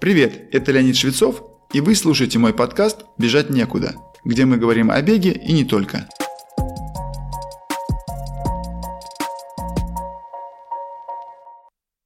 [0.00, 1.42] Привет, это Леонид Швецов,
[1.72, 6.08] и вы слушаете мой подкаст «Бежать некуда», где мы говорим о беге и не только.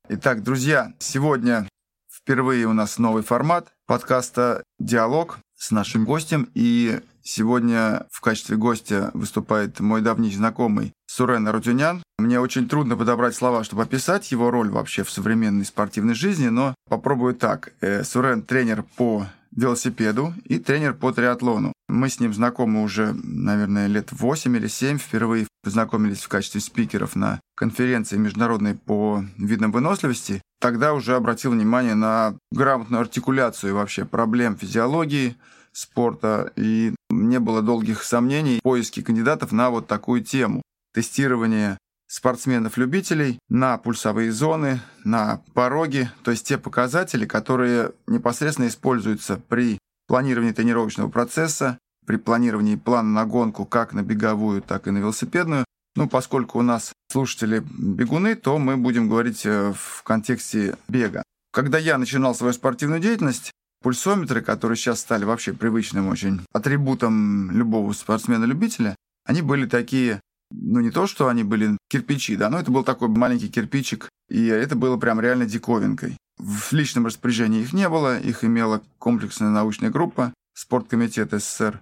[0.08, 1.68] Итак, друзья, сегодня
[2.12, 6.50] впервые у нас новый формат подкаста «Диалог» с нашим гостем.
[6.54, 12.02] И сегодня в качестве гостя выступает мой давний знакомый Сурен Арутюнян.
[12.18, 16.74] Мне очень трудно подобрать слова, чтобы описать его роль вообще в современной спортивной жизни, но
[16.88, 17.72] попробую так.
[17.80, 21.72] Э, Сурен– тренер по велосипеду и тренер по триатлону.
[21.88, 24.98] Мы с ним знакомы уже, наверное, лет 8 или 7.
[24.98, 30.42] Впервые познакомились в качестве спикеров на конференции международной по видам выносливости.
[30.60, 35.36] Тогда уже обратил внимание на грамотную артикуляцию вообще проблем физиологии,
[35.72, 41.78] спорта, и не было долгих сомнений в поиске кандидатов на вот такую тему тестирование
[42.08, 50.52] спортсменов-любителей на пульсовые зоны, на пороги, то есть те показатели, которые непосредственно используются при планировании
[50.52, 55.64] тренировочного процесса, при планировании плана на гонку как на беговую, так и на велосипедную.
[55.94, 61.22] Ну, поскольку у нас слушатели бегуны, то мы будем говорить э, в контексте бега.
[61.52, 63.50] Когда я начинал свою спортивную деятельность,
[63.82, 70.90] пульсометры, которые сейчас стали вообще привычным очень атрибутом любого спортсмена-любителя, они были такие ну не
[70.90, 74.96] то, что они были кирпичи, да, но это был такой маленький кирпичик, и это было
[74.96, 76.16] прям реально диковинкой.
[76.38, 81.80] В личном распоряжении их не было, их имела комплексная научная группа, спорткомитет СССР.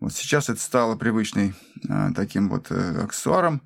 [0.00, 1.54] Вот сейчас это стало привычным
[1.88, 3.62] э, таким вот э, аксессуаром,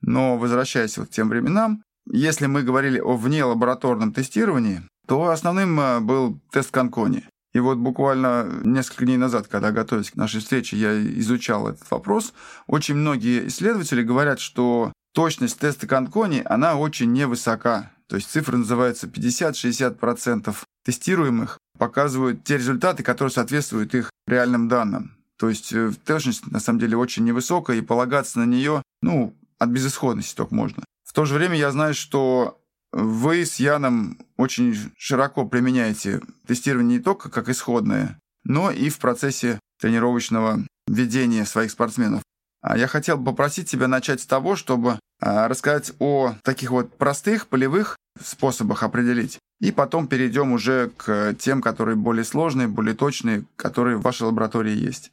[0.00, 6.00] но возвращаясь вот к тем временам, если мы говорили о внелабораторном тестировании, то основным э,
[6.00, 7.24] был тест Конкони.
[7.52, 12.32] И вот буквально несколько дней назад, когда готовясь к нашей встрече, я изучал этот вопрос.
[12.66, 17.92] Очень многие исследователи говорят, что точность теста Конкони, она очень невысока.
[18.08, 25.16] То есть цифра называется 50-60% тестируемых показывают те результаты, которые соответствуют их реальным данным.
[25.38, 29.70] То есть э, точность на самом деле очень невысокая, и полагаться на нее, ну, от
[29.70, 30.84] безысходности только можно.
[31.04, 32.61] В то же время я знаю, что
[32.92, 39.58] вы с Яном очень широко применяете тестирование не только как исходное, но и в процессе
[39.80, 42.22] тренировочного ведения своих спортсменов.
[42.60, 47.48] А я хотел попросить тебя начать с того, чтобы а, рассказать о таких вот простых
[47.48, 49.38] полевых способах определить.
[49.60, 54.74] И потом перейдем уже к тем, которые более сложные, более точные, которые в вашей лаборатории
[54.76, 55.12] есть.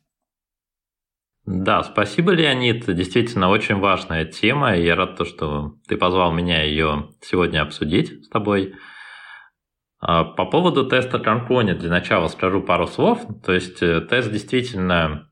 [1.51, 2.85] Да, спасибо, Леонид.
[2.85, 4.75] Действительно, очень важная тема.
[4.75, 8.75] Я рад, то, что ты позвал меня ее сегодня обсудить с тобой.
[9.99, 13.25] А, по поводу теста Джанкони для начала скажу пару слов.
[13.43, 15.27] То есть э, тест действительно,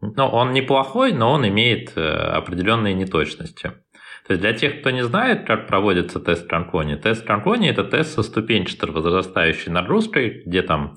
[0.00, 3.72] ну, он неплохой, но он имеет э, определенные неточности.
[4.26, 8.14] То есть для тех, кто не знает, как проводится тест Джанкони, тест Джанкони– это тест
[8.14, 10.96] со ступенчатой возрастающей нагрузкой, где там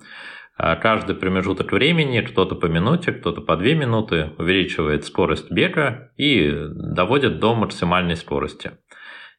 [0.58, 7.40] каждый промежуток времени, кто-то по минуте, кто-то по две минуты, увеличивает скорость бега и доводит
[7.40, 8.72] до максимальной скорости.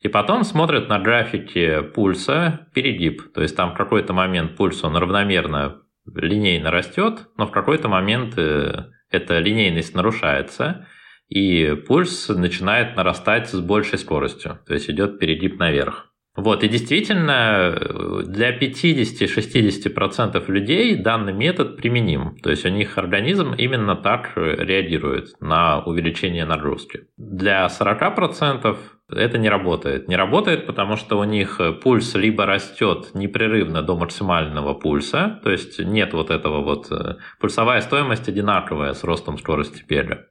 [0.01, 3.33] И потом смотрят на графике пульса перегиб.
[3.33, 5.81] То есть там в какой-то момент пульс он равномерно
[6.13, 10.87] линейно растет, но в какой-то момент э, эта линейность нарушается,
[11.29, 14.59] и пульс начинает нарастать с большей скоростью.
[14.67, 16.14] То есть идет перегиб наверх.
[16.37, 22.37] Вот, и действительно, для 50-60% людей данный метод применим.
[22.43, 27.07] То есть у них организм именно так реагирует на увеличение нагрузки.
[27.17, 28.77] Для 40%
[29.17, 30.09] это не работает.
[30.09, 35.79] Не работает, потому что у них пульс либо растет непрерывно до максимального пульса, то есть
[35.79, 36.91] нет вот этого вот...
[36.91, 40.27] Э, пульсовая стоимость одинаковая с ростом скорости бега.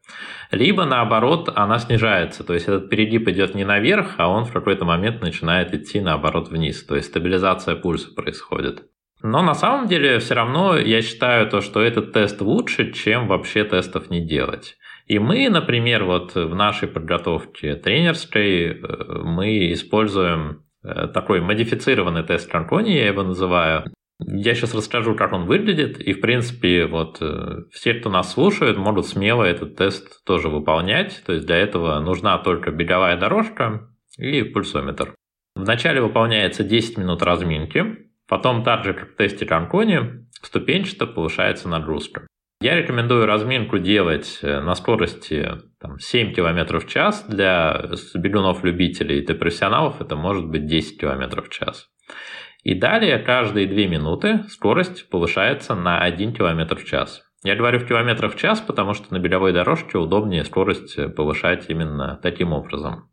[0.51, 4.85] Либо наоборот она снижается, то есть этот перегиб идет не наверх, а он в какой-то
[4.85, 8.83] момент начинает идти наоборот вниз, то есть стабилизация пульса происходит.
[9.23, 13.63] Но на самом деле все равно я считаю то, что этот тест лучше, чем вообще
[13.63, 14.77] тестов не делать.
[15.13, 22.49] И мы, например, вот в нашей подготовке тренерской э, мы используем э, такой модифицированный тест
[22.49, 23.83] Конкони, я его называю.
[24.25, 28.77] Я сейчас расскажу, как он выглядит, и, в принципе, вот э, все, кто нас слушает,
[28.77, 31.21] могут смело этот тест тоже выполнять.
[31.27, 33.87] То есть для этого нужна только беговая дорожка
[34.17, 35.13] и пульсометр.
[35.55, 42.25] Вначале выполняется 10 минут разминки, потом так же, как в тесте Конкони, ступенчато повышается нагрузка.
[42.63, 45.51] Я рекомендую разминку делать э, на скорости
[45.81, 47.25] там, 7 км в час.
[47.27, 51.89] Для бегунов-любителей и профессионалов это может быть 10 км в час.
[52.63, 57.23] И далее каждые 2 минуты скорость повышается на 1 км в час.
[57.43, 62.17] Я говорю в километрах в час, потому что на беговой дорожке удобнее скорость повышать именно
[62.23, 63.09] таким образом.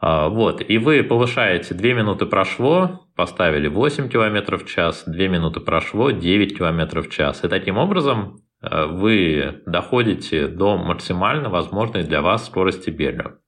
[0.00, 5.60] А, вот, и вы повышаете 2 минуты прошло, поставили 8 км в час, 2 минуты
[5.60, 7.44] прошло, 9 км в час.
[7.44, 13.38] И таким образом э, вы доходите до максимально возможной для вас скорости бега.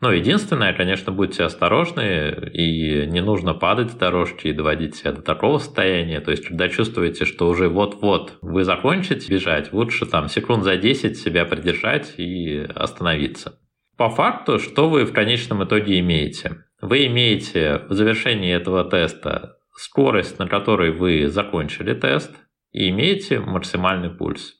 [0.00, 5.20] Но единственное, конечно, будьте осторожны, и не нужно падать с дорожки и доводить себя до
[5.20, 6.20] такого состояния.
[6.20, 11.18] То есть, когда чувствуете, что уже вот-вот вы закончите бежать, лучше там секунд за 10
[11.18, 13.58] себя придержать и остановиться.
[14.00, 16.64] По факту, что вы в конечном итоге имеете?
[16.80, 22.34] Вы имеете в завершении этого теста скорость, на которой вы закончили тест,
[22.72, 24.54] и имеете максимальный пульс.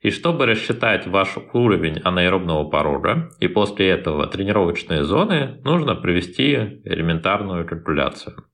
[0.00, 7.66] И чтобы рассчитать ваш уровень анаэробного порога и после этого тренировочные зоны, нужно провести элементарную
[7.66, 8.46] калькуляцию.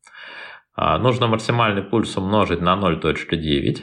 [0.75, 3.76] А, нужно максимальный пульс умножить на 0.9,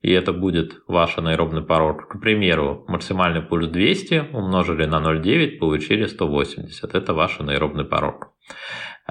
[0.00, 2.08] и это будет ваш анаэробный порог.
[2.08, 6.94] К примеру, максимальный пульс 200 умножили на 0,9, получили 180.
[6.94, 8.32] Это ваш анаэробный порог.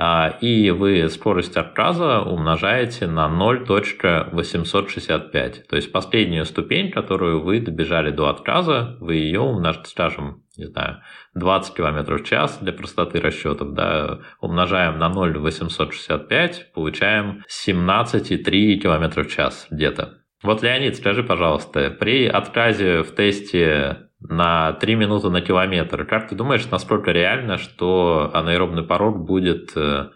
[0.01, 5.63] А, и вы скорость отказа умножаете на 0.865.
[5.69, 11.01] То есть последнюю ступень, которую вы добежали до отказа, вы ее умножите, скажем, не знаю,
[11.35, 19.27] 20 км в час для простоты расчетов, да, умножаем на 0,865, получаем 17,3 км в
[19.27, 20.19] час где-то.
[20.41, 26.05] Вот, Леонид, скажи, пожалуйста, при отказе в тесте на 3 минуты на километр.
[26.05, 30.09] Как ты думаешь, насколько реально, что анаэробный порог будет 3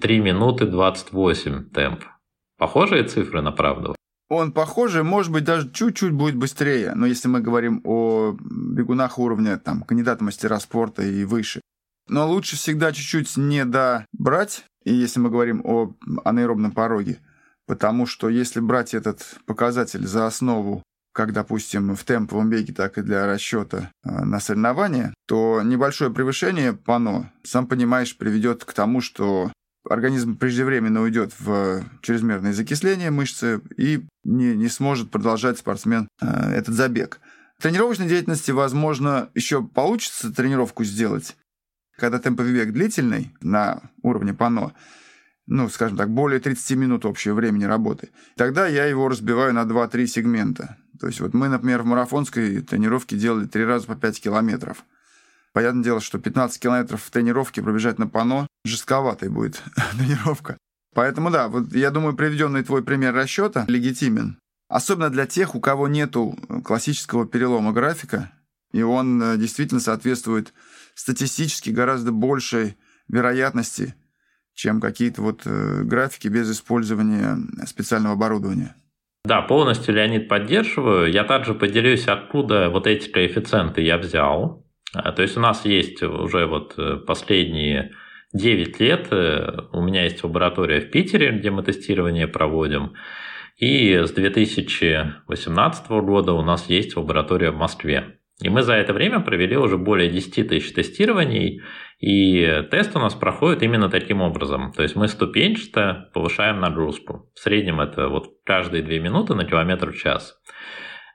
[0.00, 2.04] э, минуты 28 темп?
[2.56, 3.94] Похожие цифры на правду?
[4.30, 9.56] Он похожий, может быть, даже чуть-чуть будет быстрее, но если мы говорим о бегунах уровня
[9.56, 11.62] там, кандидата мастера спорта и выше.
[12.08, 15.94] Но лучше всегда чуть-чуть не добрать, и если мы говорим о
[16.24, 17.20] анаэробном пороге,
[17.68, 20.82] потому что если брать этот показатель за основу
[21.12, 26.72] как, допустим, в темповом беге, так и для расчета э, на соревнования, то небольшое превышение
[26.72, 29.52] пано, сам понимаешь, приведет к тому, что
[29.88, 36.74] организм преждевременно уйдет в чрезмерное закисление мышцы и не, не сможет продолжать спортсмен э, этот
[36.74, 37.20] забег.
[37.58, 41.36] В тренировочной деятельности, возможно, еще получится тренировку сделать,
[41.96, 44.72] когда темповый бег длительный на уровне пано,
[45.48, 48.10] ну, скажем так, более 30 минут общего времени работы.
[48.36, 50.76] Тогда я его разбиваю на 2-3 сегмента.
[51.00, 54.84] То есть вот мы, например, в марафонской тренировке делали 3 раза по 5 километров.
[55.54, 59.62] Понятное дело, что 15 километров в тренировке пробежать на пано жестковатой будет
[59.96, 60.58] тренировка.
[60.94, 64.38] Поэтому да, вот я думаю, приведенный твой пример расчета легитимен.
[64.68, 68.30] Особенно для тех, у кого нету классического перелома графика,
[68.72, 70.52] и он э, действительно соответствует
[70.94, 72.76] статистически гораздо большей
[73.08, 73.94] вероятности
[74.58, 78.74] чем какие-то вот э, графики без использования специального оборудования.
[79.24, 81.12] Да, полностью, Леонид, поддерживаю.
[81.12, 84.66] Я также поделюсь, откуда вот эти коэффициенты я взял.
[84.92, 87.92] А, то есть у нас есть уже вот э, последние
[88.32, 92.94] 9 лет, э, у меня есть лаборатория в Питере, где мы тестирование проводим.
[93.58, 98.18] И с 2018 года у нас есть лаборатория в Москве.
[98.40, 101.62] И мы за это время провели уже более 10 тысяч тестирований,
[101.98, 104.72] и тест у нас проходит именно таким образом.
[104.72, 107.30] То есть мы ступенчато повышаем нагрузку.
[107.34, 110.40] В среднем это вот каждые 2 минуты на километр в час.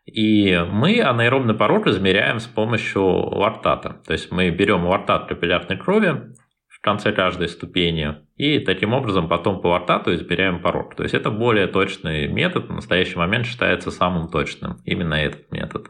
[0.05, 4.01] И мы анаэробный порог измеряем с помощью лактата.
[4.05, 6.33] То есть мы берем лактат капиллярной крови
[6.67, 10.95] в конце каждой ступени, и таким образом потом по лактату измеряем порог.
[10.95, 15.87] То есть это более точный метод, в настоящий момент считается самым точным, именно этот метод.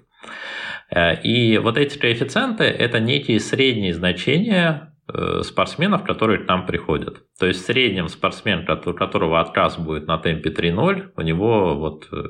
[0.89, 7.23] Э, и вот эти коэффициенты– это некие средние значения э, спортсменов, которые к нам приходят.
[7.39, 12.07] То есть в среднем спортсмен, у которого отказ будет на темпе 3.0, у него вот
[12.11, 12.23] э,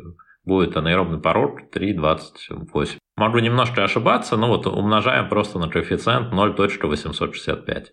[0.45, 2.97] будет анаэробный порог 3.28.
[3.15, 7.85] Могу немножко ошибаться, но вот умножаем просто на коэффициент 0.865.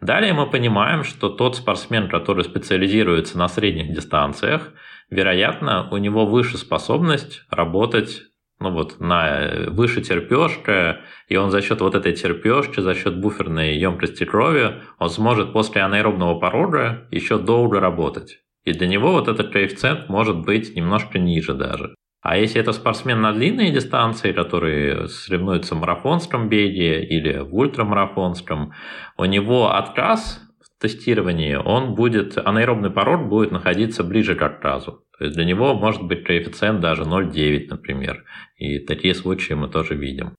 [0.00, 4.72] Далее мы понимаем, что тот спортсмен, который специализируется на средних дистанциях,
[5.10, 8.29] вероятно, у него выше способность работать
[8.60, 13.76] ну вот на выше терпешка, и он за счет вот этой терпешки, за счет буферной
[13.76, 18.40] емкости крови, он сможет после анаэробного порога еще долго работать.
[18.64, 21.94] И для него вот этот коэффициент может быть немножко ниже даже.
[22.22, 28.74] А если это спортсмен на длинные дистанции, который соревнуется в марафонском беге или в ультрамарафонском,
[29.16, 30.42] у него отказ
[30.80, 35.04] тестировании, он будет, анаэробный порог будет находиться ближе к отказу.
[35.18, 38.24] То есть для него может быть коэффициент даже 0,9, например.
[38.56, 40.34] И такие случаи мы тоже видим.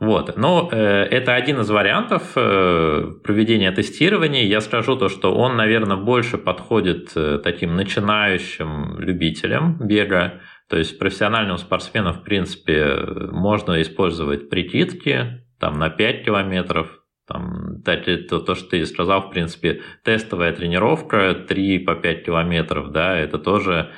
[0.00, 0.36] Вот.
[0.36, 4.44] Но э, это один из вариантов э, проведения тестирования.
[4.44, 10.40] Я скажу то, что он, наверное, больше подходит э, таким начинающим любителям бега.
[10.68, 12.96] То есть профессиональным спортсменам, в принципе,
[13.32, 16.97] можно использовать прикидки там, на 5 километров,
[17.28, 23.18] Там, то, то, что ты сказал, в принципе, тестовая тренировка 3 по 5 километров, да,
[23.18, 23.92] это тоже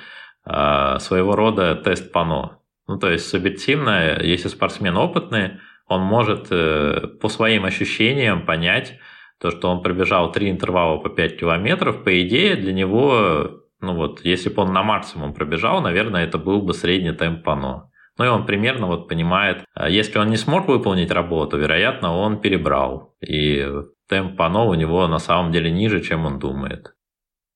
[0.44, 2.58] э, своего рода тест пано.
[2.88, 8.98] Ну, то есть субъективно, если спортсмен опытный, он может э, по своим ощущениям понять,
[9.40, 14.24] то, что он пробежал три интервала по 5 километров, по идее, для него, ну вот,
[14.24, 17.89] если бы он на максимум пробежал, наверное, это был бы средний темп пано.
[18.20, 22.38] Ну и он примерно вот понимает, а если он не смог выполнить работу, вероятно, он
[22.38, 23.14] перебрал.
[23.26, 23.66] И
[24.10, 26.92] темп пано у него на самом деле ниже, чем он думает.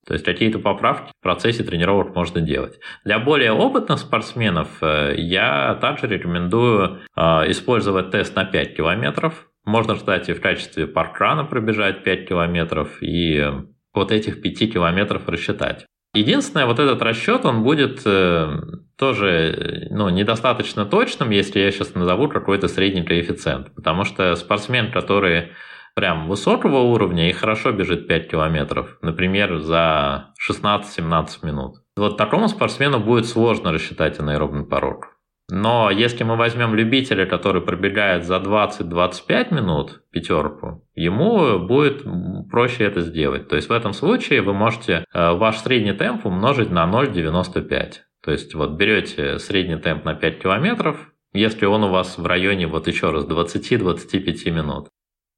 [0.07, 2.81] То есть какие-то поправки в процессе тренировок можно делать.
[3.05, 9.51] Для более опытных спортсменов э, я также рекомендую э, использовать тест на 5 километров.
[9.67, 13.53] Можно, кстати, в качестве паркрана пробежать 5 километров и
[13.93, 15.85] вот этих 5 километров рассчитать.
[16.15, 18.57] Единственное, вот этот расчет, он будет э,
[18.97, 23.75] тоже ну, недостаточно точным, если я сейчас назову какой-то средний коэффициент.
[23.75, 25.51] Потому что спортсмен, который
[25.95, 31.77] прям высокого уровня и хорошо бежит 5 километров, например, за 16-17 минут.
[31.97, 35.14] Вот такому спортсмену будет сложно рассчитать анаэробный порог.
[35.51, 42.03] Но если мы возьмем любителя, который пробегает за 20-25 минут пятерку, ему будет
[42.51, 43.49] проще это сделать.
[43.49, 47.93] То есть в этом случае вы можете э, ваш средний темп умножить на 0,95.
[48.23, 52.67] То есть вот берете средний темп на 5 километров, если он у вас в районе,
[52.67, 54.89] вот еще раз, 20-25 минут,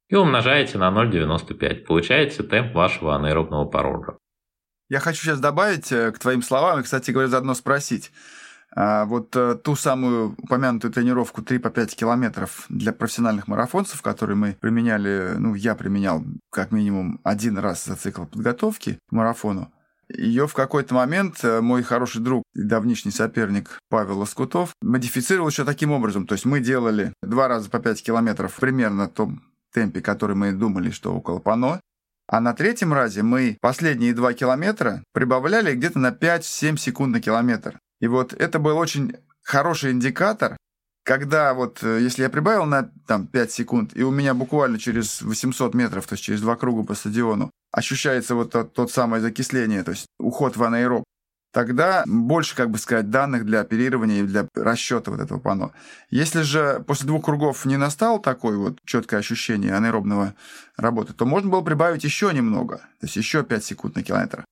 [0.09, 1.83] и умножаете на 0,95.
[1.83, 4.17] Получаете темп вашего анаэробного порога.
[4.89, 8.11] Я хочу сейчас добавить э, к твоим словам и, кстати говоря, заодно спросить.
[8.75, 14.35] А, вот э, ту самую упомянутую тренировку 3 по 5 километров для профессиональных марафонцев, которые
[14.35, 19.71] мы применяли, ну, я применял как минимум один раз за цикл подготовки к марафону,
[20.09, 25.65] ее в какой-то момент э, мой хороший друг и давнишний соперник Павел Лоскутов модифицировал еще
[25.65, 26.25] таким образом.
[26.25, 29.43] То есть мы делали два раза по 5 километров примерно в том
[29.73, 31.81] темпе, который мы думали, что около Пано.
[32.29, 37.79] А на третьем разе мы последние два километра прибавляли где-то на 5-7 секунд на километр.
[37.99, 40.57] И вот это был очень хороший индикатор,
[41.03, 45.21] когда вот, э, если я прибавил на там, 5 секунд, и у меня буквально через
[45.21, 49.83] 800 метров, то есть через два круга по стадиону, ощущается вот тот, тот самое закисление,
[49.83, 51.03] то есть уход в анаэроб,
[51.53, 55.71] тогда больше, как бы сказать, данных для оперирования и для расчета вот этого пано.
[56.09, 60.35] Если же после двух кругов не настал такой вот четкое ощущение анаэробного
[60.75, 64.43] работы, то можно было прибавить еще немного, то есть еще 5 секунд на километр.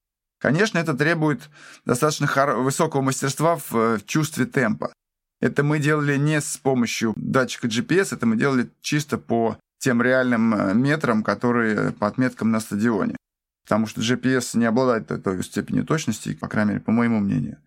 [0.45, 1.49] Конечно, это требует
[1.85, 4.93] достаточно высокого мастерства в, в чувстве темпа.
[5.41, 10.53] Это мы делали не с помощью датчика GPS, это мы делали чисто по тем реальным
[10.53, 13.15] э, метрам, которые по отметкам на стадионе
[13.63, 17.57] потому что GPS не обладает той степенью точности, по крайней мере, по моему мнению.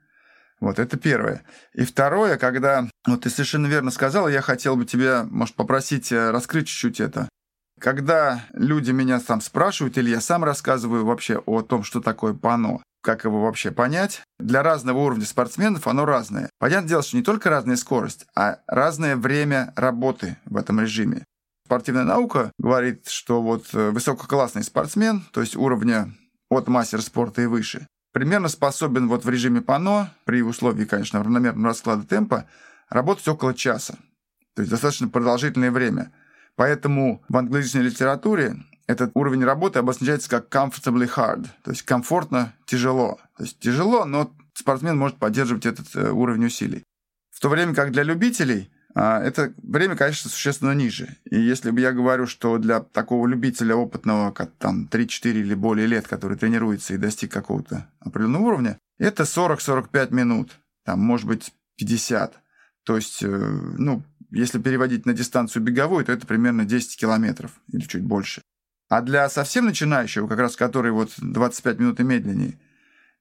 [0.61, 1.43] Вот, это первое.
[1.75, 6.31] И второе, когда, вот ты совершенно верно сказал, я хотел бы тебя, может, попросить э,
[6.31, 7.29] раскрыть чуть-чуть это.
[7.81, 12.83] Когда люди меня там спрашивают, или я сам рассказываю вообще о том, что такое пано,
[13.03, 16.51] как его вообще понять, для разного уровня спортсменов оно разное.
[16.59, 21.25] Понятное дело, что не только разная скорость, а разное время работы в этом режиме
[21.69, 26.15] спортивная наука говорит, что вот э, высококлассный спортсмен, то есть уровня
[26.49, 31.69] от мастера спорта и выше, примерно способен вот в режиме пано, при условии, конечно, равномерного
[31.69, 32.47] расклада темпа,
[32.89, 33.99] работать около часа.
[34.57, 36.11] То есть достаточно продолжительное время.
[36.59, 38.57] Поэтому в англоязычной литературе
[38.89, 43.21] этот уровень работы обозначается как comfortably hard, то есть комфортно, тяжело.
[43.37, 46.83] То есть тяжело, но спортсмен может поддерживать этот э, уровень усилий.
[47.31, 51.17] В то время как для любителей а, это время, конечно, существенно ниже.
[51.31, 55.87] И если бы я говорю, что для такого любителя опытного, как там 3-4 или более
[55.87, 62.35] лет, который тренируется и достиг какого-то определенного уровня, это 40-45 минут, там, может быть, 50.
[62.83, 67.81] То есть, э, ну, если переводить на дистанцию беговую, то это примерно 10 километров или
[67.81, 68.43] чуть больше.
[68.89, 72.59] А для совсем начинающего, как раз который вот 25 минут и медленнее,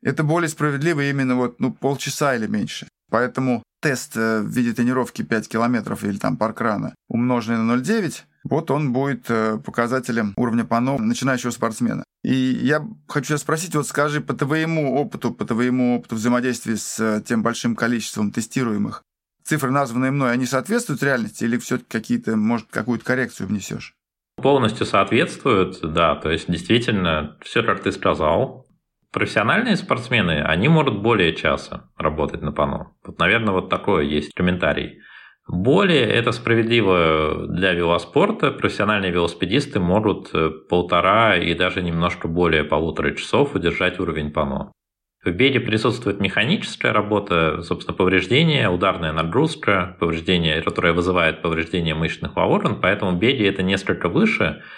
[0.01, 2.87] это более справедливо именно вот, ну, полчаса или меньше.
[3.09, 8.71] Поэтому тест э, в виде тренировки 5 километров или там паркрана умноженный на 0,9, вот
[8.71, 12.03] он будет э, показателем уровня ПАНО начинающего спортсмена.
[12.23, 16.99] И я хочу тебя спросить, вот скажи, по твоему опыту, по твоему опыту взаимодействия с
[16.99, 19.03] э, тем большим количеством тестируемых,
[19.47, 23.95] цифры, названные мной, они соответствуют реальности или все-таки какие-то, может, какую-то коррекцию внесешь?
[24.41, 28.67] Полностью соответствуют, да, то есть действительно все, как ты сказал,
[29.11, 32.91] Профессиональные спортсмены, они могут более часа работать на пано.
[33.05, 34.99] Вот, наверное, вот такое есть комментарий.
[35.47, 38.51] Более это справедливо для велоспорта.
[38.51, 44.73] Профессиональные велосипедисты могут э, полтора и даже немножко более полутора часов удержать уровень пано.
[45.23, 52.79] В беге присутствует механическая работа, собственно, повреждение, ударная нагрузка, повреждение, которое вызывает повреждение мышечных волокон,
[52.79, 54.61] поэтому в беге это несколько выше–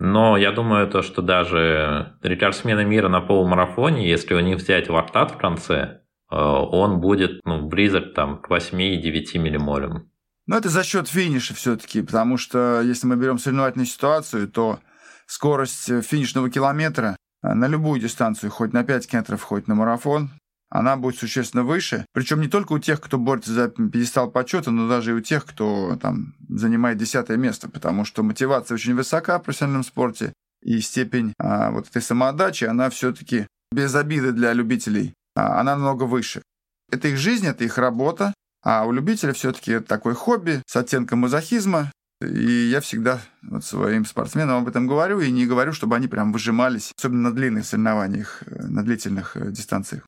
[0.00, 5.32] Но я думаю, то, что даже рекордсмены мира на полумарафоне, если у них взять вартат
[5.32, 10.10] в конце, э, он будет ну, близок там, к 8-9 миллимолям.
[10.46, 14.78] Но это за счет финиша все-таки, потому что если мы берем соревновательную ситуацию, то
[15.26, 20.30] скорость финишного километра на любую дистанцию, хоть на 5 километров, хоть на марафон,
[20.70, 22.06] она будет существенно выше.
[22.12, 25.44] Причем не только у тех, кто борется за пьедестал почета, но даже и у тех,
[25.44, 30.32] кто там занимает десятое место, потому что мотивация очень высока в профессиональном спорте,
[30.62, 36.04] и степень а, вот этой самоотдачи, она все-таки без обиды для любителей, а, она намного
[36.04, 36.42] выше.
[36.90, 38.32] Это их жизнь, это их работа,
[38.62, 44.62] а у любителя все-таки такое хобби с оттенком мазохизма, и я всегда вот своим спортсменам
[44.62, 48.66] об этом говорю, и не говорю, чтобы они прям выжимались, особенно на длинных соревнованиях, э,
[48.68, 50.02] на длительных э, дистанциях.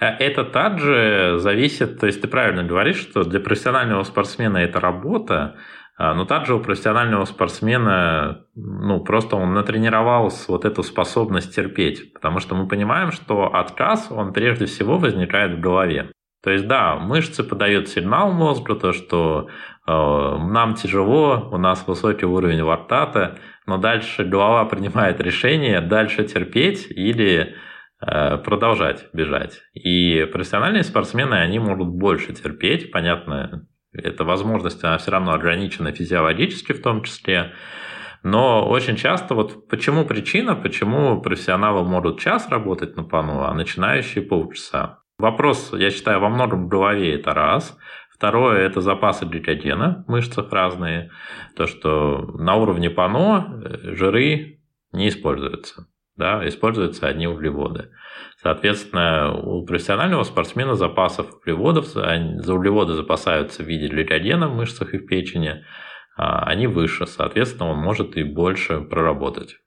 [0.00, 5.56] Э, это также зависит, то есть ты правильно говоришь, что для профессионального спортсмена это работа,
[5.98, 12.38] а, но также у профессионального спортсмена, ну, просто он натренировал вот эту способность терпеть, потому
[12.38, 16.10] что мы понимаем, что отказ, он прежде всего возникает в голове.
[16.46, 19.48] То есть, да, мышцы подают сигнал мозгу, то, что
[19.86, 23.36] э, нам тяжело, у нас высокий уровень вартата,
[23.66, 27.56] но дальше голова принимает решение дальше терпеть или
[27.98, 29.62] Э, продолжать бежать.
[29.72, 36.72] И профессиональные спортсмены, они могут больше терпеть, понятно, эта возможность, она все равно ограничена физиологически
[36.72, 37.54] в том числе,
[38.22, 44.22] но очень часто, вот почему причина, почему профессионалы могут час работать на пану, а начинающие
[44.22, 44.98] полчаса.
[45.18, 47.76] Вопрос, я считаю, во многом в голове это раз.
[48.10, 51.10] Второе– это запасы гликогена в мышцах разные.
[51.54, 54.60] То, что на уровне пано э, жиры
[54.92, 57.90] не используются да, используются одни углеводы.
[58.42, 64.98] Соответственно, у профессионального спортсмена запасов углеводов, за углеводы запасаются в виде гликогена в мышцах и
[64.98, 65.64] в печени,
[66.16, 69.58] а они выше, соответственно, он может и больше проработать.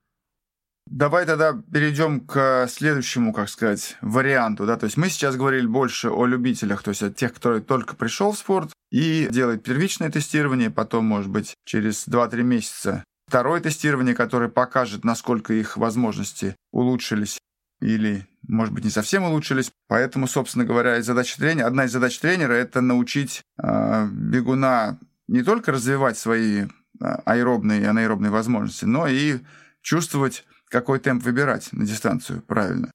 [0.89, 4.65] Давай тогда перейдем к следующему, как сказать, варианту.
[4.65, 4.75] Да?
[4.75, 8.31] То есть мы сейчас говорили больше о любителях, то есть о тех, кто только пришел
[8.31, 14.49] в спорт и делает первичное тестирование, потом, может быть, через 2-3 месяца Второе тестирование, которое
[14.49, 17.37] покажет, насколько их возможности улучшились
[17.79, 19.71] или, может быть, не совсем улучшились.
[19.87, 25.71] Поэтому, собственно говоря, задача тренера, одна из задач тренера– это научить э, бегуна не только
[25.71, 26.65] развивать свои
[26.99, 29.37] а, аэробные и анаэробные возможности, но и
[29.83, 32.91] чувствовать, какой темп выбирать на дистанцию правильно.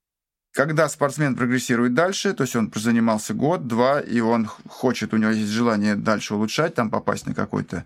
[0.53, 5.33] Когда спортсмен прогрессирует дальше, то есть он занимался год, два, и он хочет, у него
[5.33, 7.85] есть желание дальше улучшать, там попасть на какой-то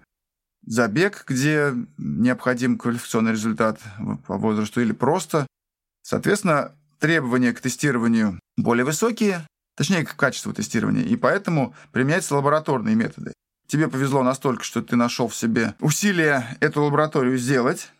[0.66, 3.80] забег, где необходим квалификационный результат
[4.26, 5.46] по возрасту, или просто.
[6.02, 9.46] Соответственно, требования к тестированию более высокие,
[9.76, 13.32] точнее, к качеству тестирования, и поэтому применяются лабораторные методы.
[13.66, 17.90] Тебе повезло настолько, что ты нашел в себе усилия эту лабораторию сделать.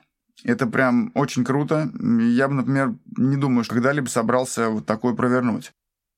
[0.45, 1.91] Это прям очень круто.
[2.01, 5.73] Я бы, например, не думаю, что когда-либо собрался вот такое провернуть.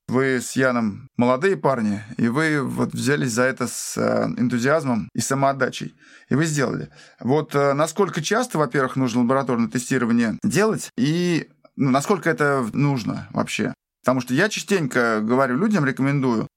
[0.09, 5.21] Вы с Яном молодые парни, и вы вот взялись за это с э, энтузиазмом и
[5.21, 5.95] самоотдачей.
[6.29, 6.91] И вы сделали.
[7.21, 13.73] Вот э, насколько часто, во-первых, нужно лабораторное тестирование делать, и ну, насколько это нужно вообще?
[14.03, 16.49] Потому что я частенько говорю людям, рекомендую,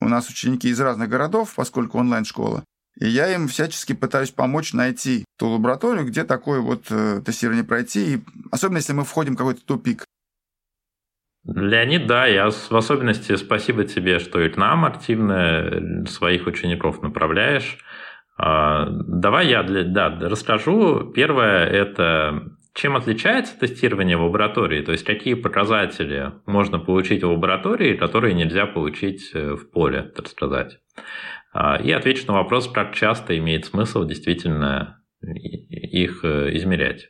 [0.00, 2.64] у нас ученики из разных городов, поскольку онлайн-школа,
[2.98, 8.14] и я им всячески пытаюсь помочь найти ту лабораторию, где такое вот э, тестирование пройти,
[8.14, 10.04] и особенно если мы входим в какой-то тупик.
[11.44, 17.78] Леонид, да, я в особенности спасибо тебе, что и к нам активно своих учеников направляешь.
[18.36, 21.12] А, давай я для, да, расскажу.
[21.14, 27.96] Первое– это чем отличается тестирование в лаборатории, то есть какие показатели можно получить в лаборатории,
[27.96, 30.78] которые нельзя получить э, в поле, так сказать.
[31.52, 37.08] А, и отвечу на вопрос, как часто имеет смысл действительно их э, измерять.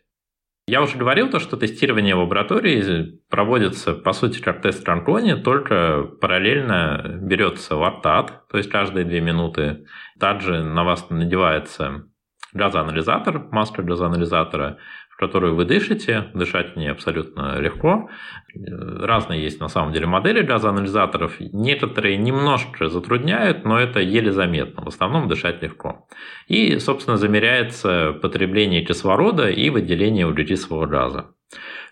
[0.68, 6.03] Я уже говорил то, что тестирование в лаборатории проводится, по сути, как тест Ранкони, только
[6.20, 9.87] параллельно берется лаптат, то есть каждые две минуты.
[10.18, 12.09] Также на вас надевается
[12.53, 14.79] газоанализатор, маска газоанализатора,
[15.16, 16.26] которую вы дышите.
[16.35, 18.09] Дышать в ней абсолютно легко.
[18.55, 21.37] Разные есть на самом деле модели газоанализаторов.
[21.40, 24.85] Некоторые немножко затрудняют, но это еле заметно.
[24.85, 26.07] В основном дышать легко.
[26.48, 31.31] И, собственно, замеряется потребление кислорода и выделение углекислого газа.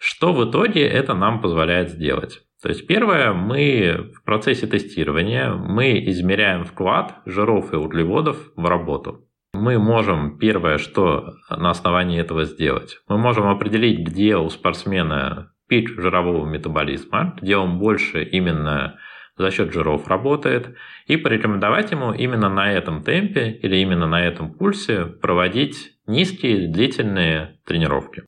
[0.01, 2.43] Что в итоге это нам позволяет сделать?
[2.63, 9.29] То есть первое, мы в процессе тестирования мы измеряем вклад жиров и углеводов в работу
[9.55, 12.99] мы можем первое, что на основании этого сделать.
[13.09, 18.99] Мы можем определить, где у спортсмена пик жирового метаболизма, где он больше именно
[19.37, 24.53] за счет жиров работает, и порекомендовать ему именно на этом темпе или именно на этом
[24.53, 28.25] пульсе проводить низкие длительные тренировки.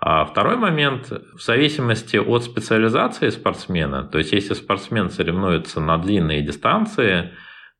[0.00, 6.40] А второй момент, в зависимости от специализации спортсмена, то есть если спортсмен соревнуется на длинные
[6.40, 7.32] дистанции,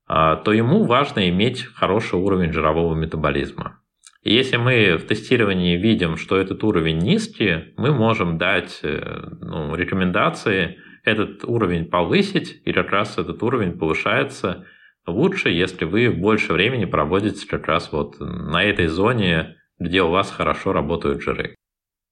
[0.08, 3.78] то ему важно иметь хороший уровень жирового метаболизма.
[4.22, 9.74] И если мы в тестировании видим, что этот уровень низкий, мы можем дать э, ну,
[9.74, 14.66] рекомендации этот уровень повысить, и как раз этот уровень повышается
[15.06, 20.30] лучше, если вы больше времени проводите как раз вот на этой зоне, где у вас
[20.30, 21.54] хорошо работают жиры.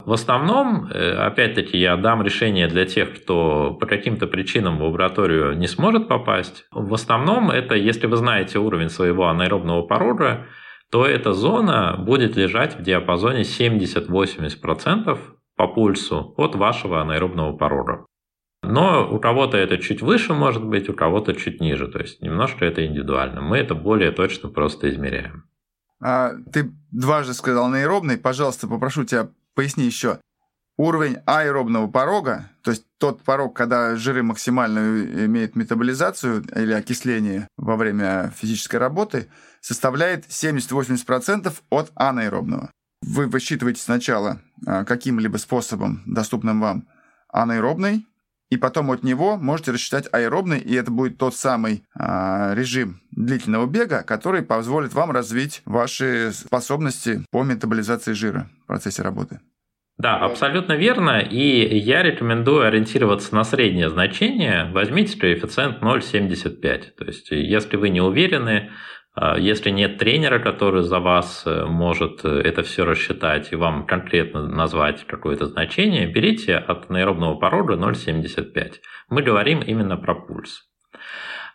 [0.06, 5.58] В основном, э, опять-таки, я дам решение для тех, кто по каким-то причинам в лабораторию
[5.58, 6.64] не сможет попасть.
[6.70, 10.46] В основном, это если вы знаете уровень своего анаэробного порога,
[10.92, 15.18] то эта зона будет лежать в диапазоне 70-80%
[15.56, 18.06] по пульсу от вашего анаэробного порога.
[18.62, 21.88] Но у кого-то это чуть выше может быть, у кого-то чуть ниже.
[21.88, 23.40] То есть немножко это индивидуально.
[23.40, 25.48] Мы это более точно просто измеряем.
[26.00, 28.18] А, ты дважды сказал анаэробный.
[28.18, 30.20] Пожалуйста, попрошу тебя поясни еще.
[30.78, 34.78] Уровень аэробного порога, то есть тот порог, когда жиры максимально
[35.24, 39.28] имеют метаболизацию или окисление во время физической работы,
[39.62, 42.70] составляет 70-80% от анаэробного.
[43.02, 46.88] Вы высчитываете сначала а, каким-либо способом, доступным вам,
[47.28, 48.06] анаэробный,
[48.50, 53.66] и потом от него можете рассчитать аэробный, и это будет тот самый э, режим длительного
[53.66, 59.40] бега, который позволит вам развить ваши способности по метаболизации жира в процессе работы.
[59.98, 61.20] Да, абсолютно верно.
[61.20, 64.70] И я рекомендую ориентироваться на среднее значение.
[64.72, 66.90] Возьмите коэффициент 0,75.
[66.98, 68.70] То есть, если вы не уверены,
[69.38, 74.46] если нет тренера, который за вас э, может э, это все рассчитать и вам конкретно
[74.46, 78.74] назвать какое-то значение, берите от аэробного порога 0,75.
[79.09, 80.64] Мы говорим именно про пульс.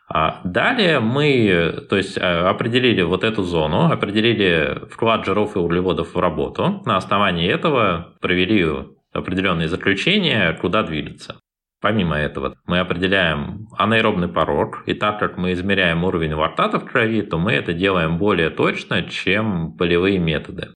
[0.09, 6.15] А далее мы то есть, э, определили вот эту зону, определили вклад жиров и углеводов
[6.15, 6.81] в работу.
[6.85, 8.65] На основании этого провели
[9.13, 11.37] определенные заключения, куда двигаться.
[11.81, 17.23] Помимо этого, мы определяем анаэробный порог, и так как мы измеряем уровень лактата в крови,
[17.23, 20.69] то мы это делаем более точно, чем полевые методы.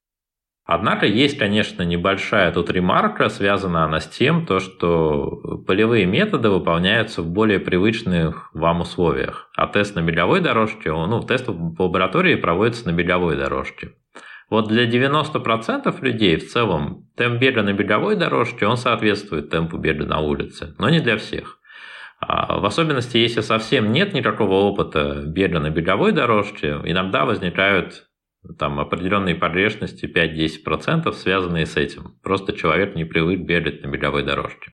[0.64, 7.22] Однако есть, конечно, небольшая тут ремарка, связана она с тем, то, что полевые методы выполняются
[7.22, 9.48] в более привычных вам условиях.
[9.54, 13.92] А тест на беговой дорожке, ну, тест в лаборатории проводится на беговой дорожке.
[14.48, 20.06] Вот для 90% людей в целом темп бега на беговой дорожке, он соответствует темпу бега
[20.06, 21.58] на улице, но не для всех.
[22.20, 28.06] А в особенности, если совсем нет никакого опыта бега на беговой дорожке, иногда возникают
[28.58, 32.14] там определенные погрешности 5-10%, связанные с этим.
[32.22, 34.72] Просто человек не привык бегать на беговой дорожке.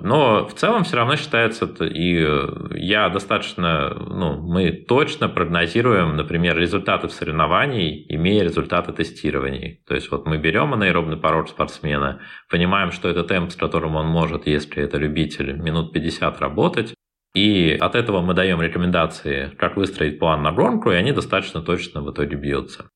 [0.00, 6.56] Но в целом все равно считается, и э, я достаточно, ну, мы точно прогнозируем, например,
[6.56, 9.82] результаты соревнований, имея результаты тестирований.
[9.86, 14.06] То есть вот мы берем анаэробный порог спортсмена, понимаем, что это темп, с которым он
[14.06, 16.94] может, если это любитель, минут 50 работать,
[17.34, 22.02] и от этого мы даем рекомендации, как выстроить план на гонку, и они достаточно точно
[22.02, 22.88] в итоге бьются.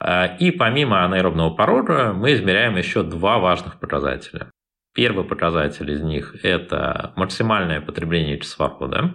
[0.00, 4.50] А, и помимо анаэробного порога мы измеряем еще два важных показателя.
[4.94, 9.14] Первый показатель из них– это максимальное потребление кислорода.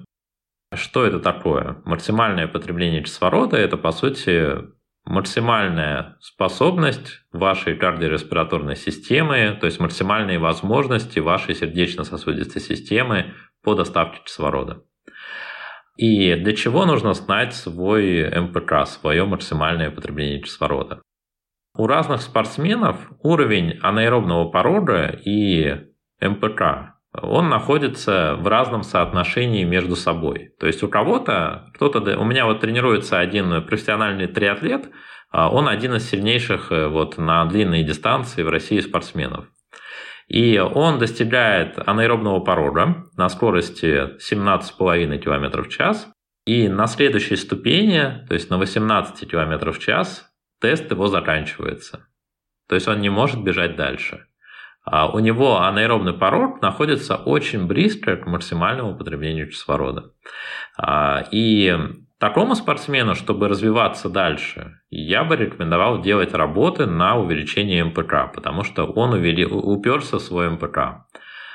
[0.74, 1.82] Что это такое?
[1.86, 4.58] Максимальное потребление кислорода– это, по сути,
[5.06, 14.84] максимальная способность вашей кардиореспираторной системы, то есть максимальные возможности вашей сердечно-сосудистой системы по доставке кислорода.
[15.96, 21.02] И для чего нужно знать свой МПК, свое максимальное потребление кислорода?
[21.76, 25.78] У разных спортсменов уровень анаэробного порога и
[26.22, 30.52] МПК он находится в разном соотношении между собой.
[30.60, 34.90] То есть у кого-то, кто-то, у меня вот тренируется один профессиональный триатлет,
[35.32, 39.46] а он один из сильнейших э, вот на длинные дистанции в России спортсменов.
[40.28, 46.08] И он достигает анаэробного порога на скорости 17,5 км в час.
[46.46, 50.29] И на следующей ступени, то есть на 18 км в час,
[50.60, 52.08] тест его заканчивается.
[52.68, 54.26] То есть он не может бежать дальше.
[54.86, 60.14] А у него анаэробный порог находится очень близко к максимальному потреблению кислорода.
[60.78, 61.78] А, и
[62.18, 68.86] такому спортсмену, чтобы развиваться дальше, я бы рекомендовал делать работы на увеличение МПК, потому что
[68.86, 71.06] он увели, уперся в свой МПК.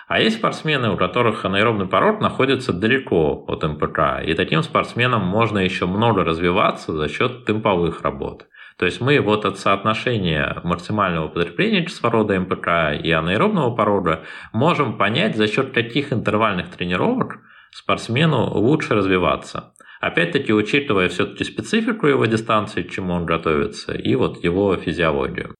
[0.06, 5.58] А есть спортсмены, у которых анаэробный порог находится далеко от МПК, и таким спортсменам можно
[5.58, 8.46] еще много развиваться за счет темповых работ.
[8.78, 15.37] То есть мы вот от соотношения максимального потребления кислорода МПК и анаэробного порога можем понять,
[15.37, 17.38] за счет каких интервальных тренировок
[17.72, 19.74] спортсмену лучше развиваться.
[20.00, 25.54] Опять-таки, учитывая все-таки специфику его дистанции, к чему он готовится, и вот его физиологию.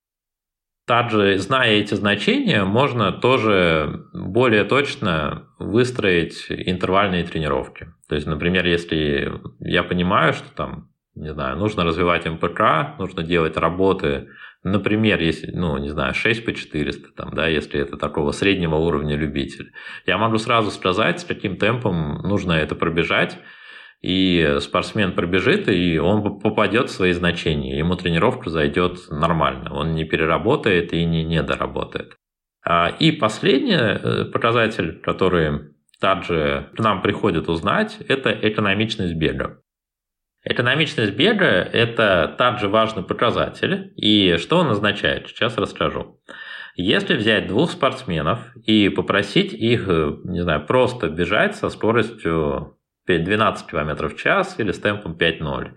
[0.87, 7.89] также, зная эти значения, можно тоже более точно выстроить интервальные тренировки.
[8.09, 10.91] То есть, например, если я понимаю, что там,
[11.25, 14.29] не знаю, нужно развивать МПК, нужно делать работы,
[14.63, 19.17] например, если, ну, не знаю, 6 по 400, там, да, если это такого среднего уровня
[19.17, 19.73] любитель,
[20.07, 23.39] я могу сразу сказать, с каким темпом нужно это пробежать,
[24.03, 27.79] и спортсмен пробежит, и он попадет в свои значения.
[27.79, 29.73] Ему тренировка зайдет нормально.
[29.73, 32.15] Он не переработает и не недоработает.
[32.63, 39.63] А, и последний э, показатель, который также к нам приходит узнать, это экономичность бега.
[40.45, 43.93] Экономичность бега– это также важный показатель.
[43.97, 45.29] И что он означает?
[45.29, 46.21] Сейчас расскажу.
[46.77, 52.77] Если взять двух спортсменов и попросить их, э, не знаю, просто бежать со скоростью
[53.07, 55.73] 12 км в час или с темпом 5.0.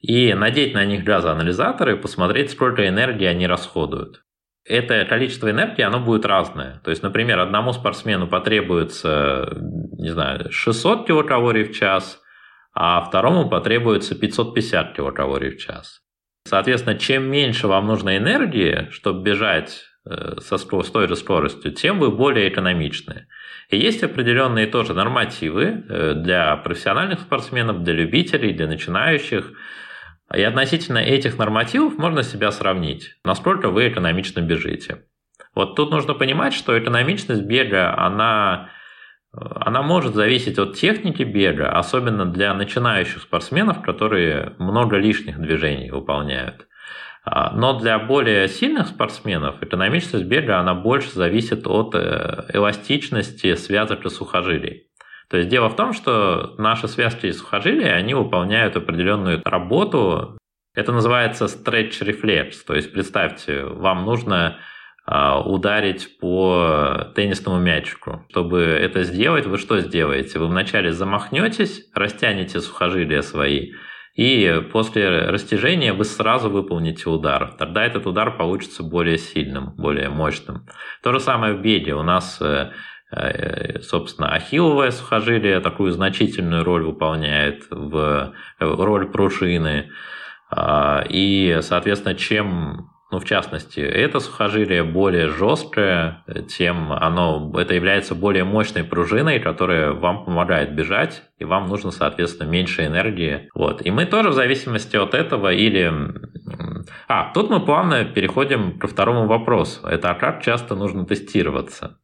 [0.00, 4.22] И надеть на них газоанализаторы и посмотреть, сколько энергии они расходуют.
[4.64, 6.80] Это количество энергии, оно будет разное.
[6.84, 9.58] То есть, например, одному спортсмену потребуется,
[9.98, 12.20] не знаю, 600 килокалорий в час,
[12.78, 16.02] а второму потребуется 550 килокалорий в час.
[16.46, 21.98] Соответственно, чем меньше вам нужно энергии, чтобы бежать э, со, с той же скоростью, тем
[21.98, 23.28] вы более экономичны.
[23.70, 29.52] И есть определенные тоже нормативы э, для профессиональных спортсменов, для любителей, для начинающих.
[30.34, 35.04] И относительно этих нормативов можно себя сравнить, насколько вы экономично бежите.
[35.54, 38.68] Вот тут нужно понимать, что экономичность бега, она,
[39.36, 46.66] она может зависеть от техники бега, особенно для начинающих спортсменов, которые много лишних движений выполняют.
[47.24, 54.04] А, но для более сильных спортсменов экономичность бега она больше зависит от э, эластичности связок
[54.06, 54.86] и сухожилий.
[55.28, 60.38] То есть дело в том, что наши связки и сухожилия, они выполняют определенную работу.
[60.74, 62.52] Это называется stretch reflex.
[62.64, 64.58] То есть представьте, вам нужно
[65.06, 68.26] ударить по теннисному мячику.
[68.30, 70.38] Чтобы это сделать, вы что сделаете?
[70.40, 73.70] Вы вначале замахнетесь, растянете сухожилия свои,
[74.16, 77.52] и после растяжения вы сразу выполните удар.
[77.58, 80.66] Тогда этот удар получится более сильным, более мощным.
[81.02, 81.94] То же самое в беге.
[81.94, 82.72] У нас, э,
[83.12, 89.90] э, собственно, ахилловое сухожилие такую значительную роль выполняет в э, роль пружины.
[90.48, 98.16] А, и, соответственно, чем ну, в частности, это сухожилие более жесткое, тем оно, это является
[98.16, 103.48] более мощной пружиной, которая вам помогает бежать, и вам нужно, соответственно, меньше энергии.
[103.54, 103.84] Вот.
[103.86, 105.92] И мы тоже в зависимости от этого или...
[107.06, 109.86] А, тут мы плавно переходим ко второму вопросу.
[109.86, 111.98] Это а как часто нужно тестироваться?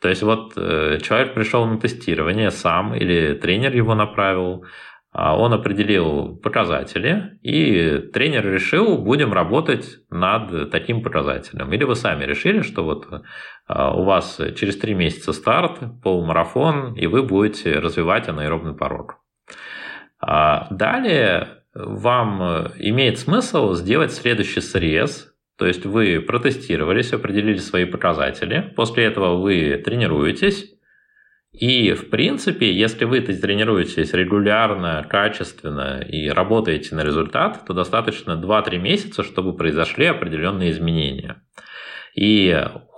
[0.00, 4.64] То есть вот э, человек пришел на тестирование сам или тренер его направил,
[5.12, 11.72] он определил показатели, и тренер решил, будем работать над таким показателем.
[11.72, 13.06] Или вы сами решили, что вот
[13.66, 19.16] а, у вас через три месяца старт, полумарафон, и вы будете развивать анаэробный порог.
[20.20, 28.72] А, далее вам имеет смысл сделать следующий срез, то есть вы протестировались, определили свои показатели,
[28.76, 30.77] после этого вы тренируетесь,
[31.58, 38.78] и, в принципе, если вы тренируетесь регулярно, качественно и работаете на результат, то достаточно 2-3
[38.78, 41.42] месяца, чтобы произошли определенные изменения.
[42.14, 42.46] И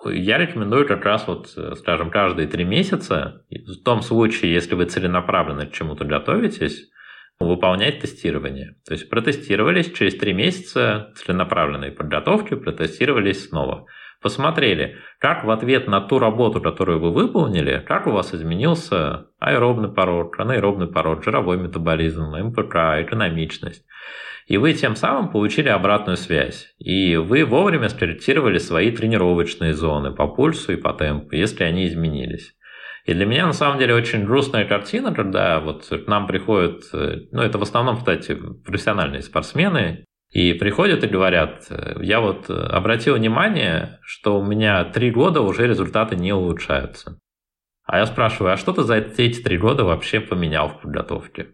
[0.04, 5.64] я рекомендую как раз вот, скажем, каждые 3 месяца, в том случае, если вы целенаправленно
[5.64, 6.90] к чему-то готовитесь,
[7.38, 8.76] выполнять тестирование.
[8.86, 13.86] То есть протестировались, через 3 месяца целенаправленной подготовки протестировались снова–
[14.20, 19.90] посмотрели, как в ответ на ту работу, которую вы выполнили, как у вас изменился аэробный
[19.90, 23.84] порог, анаэробный порог, жировой метаболизм, МПК, экономичность.
[24.46, 26.74] И вы тем самым получили обратную связь.
[26.78, 32.54] И вы вовремя скорректировали свои тренировочные зоны по пульсу и по темпу, если они изменились.
[33.06, 37.20] И для меня на самом деле очень грустная картина, когда вот к нам приходят, э,
[37.32, 41.66] ну это в основном, кстати, профессиональные спортсмены, и приходят и говорят,
[42.00, 47.18] я вот обратил внимание, что у меня три года уже результаты не улучшаются.
[47.84, 51.48] А я спрашиваю, а что ты за эти три года вообще поменял в подготовке?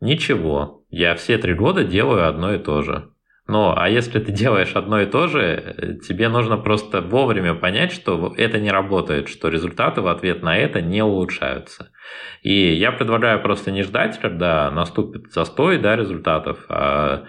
[0.00, 3.10] Ничего, я все три года делаю одно и то же.
[3.48, 8.34] Но, а если ты делаешь одно и то же, тебе нужно просто вовремя понять, что
[8.36, 11.90] это не работает, что результаты в ответ на это не улучшаются.
[12.42, 17.24] И я предлагаю просто не ждать, когда наступит застой да, результатов, а,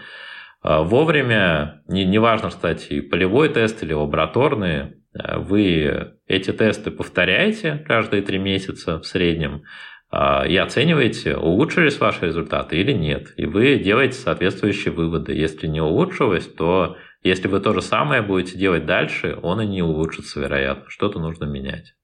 [0.61, 8.37] вовремя, не, неважно, кстати, полевой тест или лабораторный, а, вы эти тесты повторяете каждые три
[8.37, 9.63] месяца в среднем
[10.11, 13.33] а, и оцениваете, улучшились ваши результаты или нет.
[13.37, 15.33] И вы делаете соответствующие выводы.
[15.33, 19.81] Если не улучшилось, то Если вы то же самое будете делать дальше, он и не
[19.81, 20.89] улучшится, вероятно.
[20.89, 21.95] Что-то нужно менять.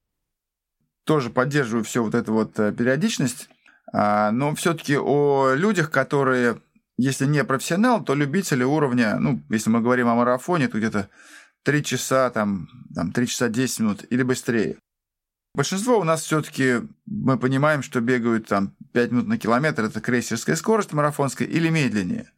[1.06, 3.48] Тоже поддерживаю все вот эту вот э, периодичность,
[3.94, 6.58] а, но все-таки о людях, которые,
[6.98, 11.10] если не профессионал, то любители уровня, ну, если мы говорим о марафоне, то где-то
[11.64, 14.78] 3 часа, там, там 3 часа 10 минут или быстрее.
[15.54, 20.56] Большинство у нас все-таки мы понимаем, что бегают там 5 минут на километр, это крейсерская
[20.56, 22.32] скорость марафонская, или медленнее,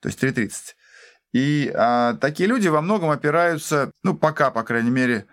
[0.00, 0.50] то есть 3.30.
[1.32, 5.26] И а, такие люди во многом опираются, ну, пока, по крайней мере,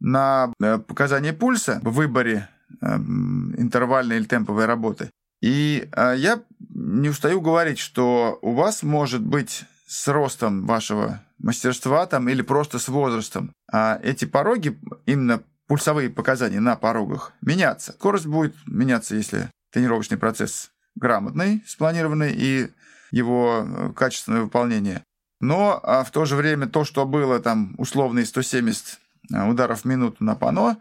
[0.00, 2.48] на э, показания пульса в выборе
[2.82, 5.10] э, интервальной или темповой работы.
[5.44, 12.06] И а, я не устаю говорить, что у вас может быть с ростом вашего мастерства
[12.06, 17.92] там, или просто с возрастом а эти пороги, именно пульсовые показания на порогах, меняться.
[17.92, 22.70] Скорость будет меняться, если тренировочный процесс грамотный, спланированный и
[23.10, 25.02] его э, качественное выполнение.
[25.40, 28.98] Но а в то же время то, что было там условные 170
[29.30, 30.78] э, ударов в минуту на пано,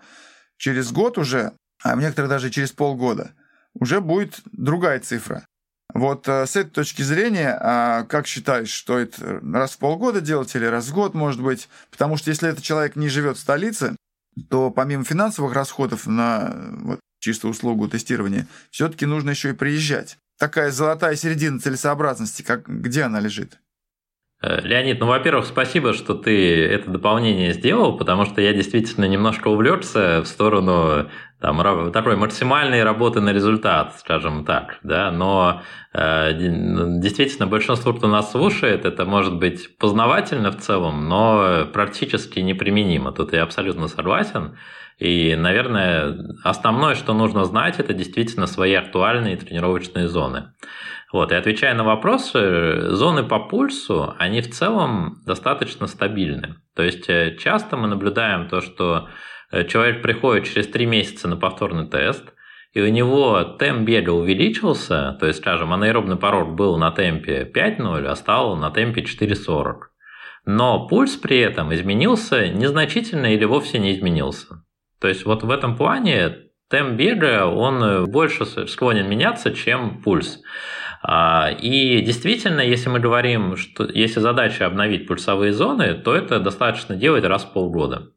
[0.55, 1.51] через год уже,
[1.83, 3.33] а в некоторых даже через полгода,
[3.75, 5.45] уже будет другая цифра.
[5.93, 10.55] Вот э, с этой точки зрения, а, как считаешь, что это раз в полгода делать
[10.55, 11.69] или раз в год, может быть?
[11.91, 13.95] Потому что если этот человек не живет в столице,
[14.49, 20.17] то помимо финансовых расходов на вот, чистую услугу тестирования, все-таки нужно еще и приезжать.
[20.39, 23.59] Такая золотая середина целесообразности, как, где она лежит?
[24.41, 29.47] Э, Леонид, ну, во-первых, спасибо, что ты это дополнение сделал, потому что я действительно немножко
[29.47, 31.09] увлекся в сторону
[31.43, 35.61] там, такой максимальной работы на результат, скажем так, да, но
[35.93, 36.31] э,
[37.01, 43.33] действительно большинство, кто нас слушает, это может быть познавательно в целом, но практически неприменимо, тут
[43.33, 44.57] я абсолютно согласен,
[44.99, 50.53] и, наверное, основное, что нужно знать, это действительно свои актуальные тренировочные зоны.
[51.11, 56.55] Вот, и отвечая на вопрос, зоны по пульсу, они в целом достаточно стабильны.
[56.73, 59.09] То есть э, часто мы наблюдаем то, что
[59.67, 62.33] человек приходит через 3 месяца на повторный тест,
[62.73, 68.05] и у него темп бега увеличился, то есть, скажем, анаэробный порог был на темпе 5.0,
[68.05, 69.75] а стал на темпе 4.40.
[70.45, 74.63] Но пульс при этом изменился незначительно или вовсе не изменился.
[74.99, 80.41] То есть вот в этом плане темп бега, он больше склонен меняться, чем пульс.
[81.03, 86.95] А, и действительно, если мы говорим, что если задача обновить пульсовые зоны, то это достаточно
[86.95, 88.13] делать раз в полгода.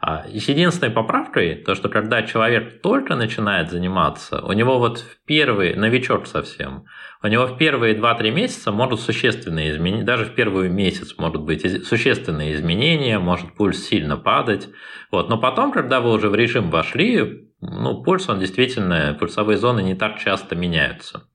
[0.00, 5.74] А, единственной поправкой, то что когда человек только начинает заниматься, у него вот в первый,
[5.74, 6.84] новичок совсем,
[7.22, 11.86] у него в первые 2-3 месяца могут существенные изменения, даже в первый месяц могут быть
[11.86, 14.68] существенные изменения, может пульс сильно падать.
[15.10, 15.28] Вот.
[15.28, 19.94] Но потом, когда вы уже в режим вошли, ну, пульс, он действительно, пульсовые зоны не
[19.94, 21.26] так часто меняются.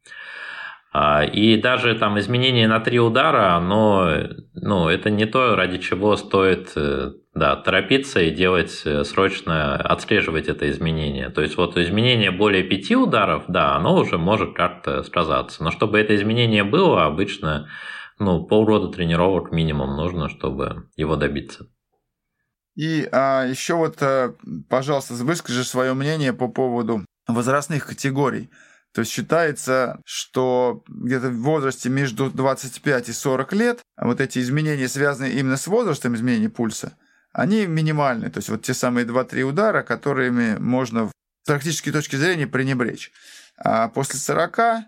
[0.93, 4.11] А, и даже там изменение на три удара, оно,
[4.53, 10.47] ну, это не то, ради чего стоит э, да, торопиться и делать э, срочно, отслеживать
[10.47, 11.29] это изменение.
[11.29, 15.63] То есть вот изменение более пяти ударов, да, оно уже может как-то сказаться.
[15.63, 17.69] Но чтобы это изменение было, обычно
[18.19, 21.67] ну, полгода тренировок минимум нужно, чтобы его добиться.
[22.75, 24.33] И а, еще вот, э,
[24.69, 28.49] пожалуйста, выскажи свое мнение по поводу возрастных категорий.
[28.93, 34.89] То есть считается, что где-то в возрасте между 25 и 40 лет вот эти изменения,
[34.89, 36.97] связанные именно с возрастом изменения пульса,
[37.33, 38.29] они минимальны.
[38.29, 43.11] То есть вот те самые 2-3 удара, которыми можно с практической точки зрения пренебречь.
[43.57, 44.85] А после 40,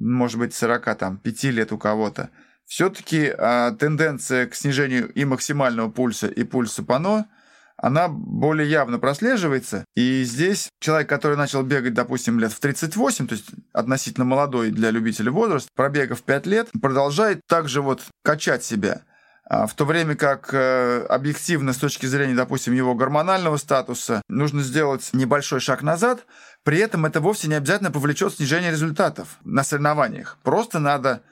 [0.00, 2.30] может быть, 45 лет у кого-то,
[2.66, 7.26] все-таки а, тенденция к снижению и максимального пульса, и пульса пано–
[7.80, 9.84] она более явно прослеживается.
[9.94, 14.90] И здесь человек, который начал бегать, допустим, лет в 38, то есть относительно молодой для
[14.90, 19.02] любителя возраст, пробегав 5 лет, продолжает также вот качать себя.
[19.50, 24.62] А в то время как э, объективно с точки зрения, допустим, его гормонального статуса, нужно
[24.62, 26.26] сделать небольшой шаг назад,
[26.64, 30.36] при этом это вовсе не обязательно повлечет снижение результатов на соревнованиях.
[30.42, 31.22] Просто надо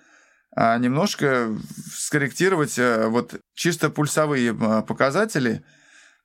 [0.55, 1.50] а, немножко
[1.94, 5.62] скорректировать э, вот чисто пульсовые показатели–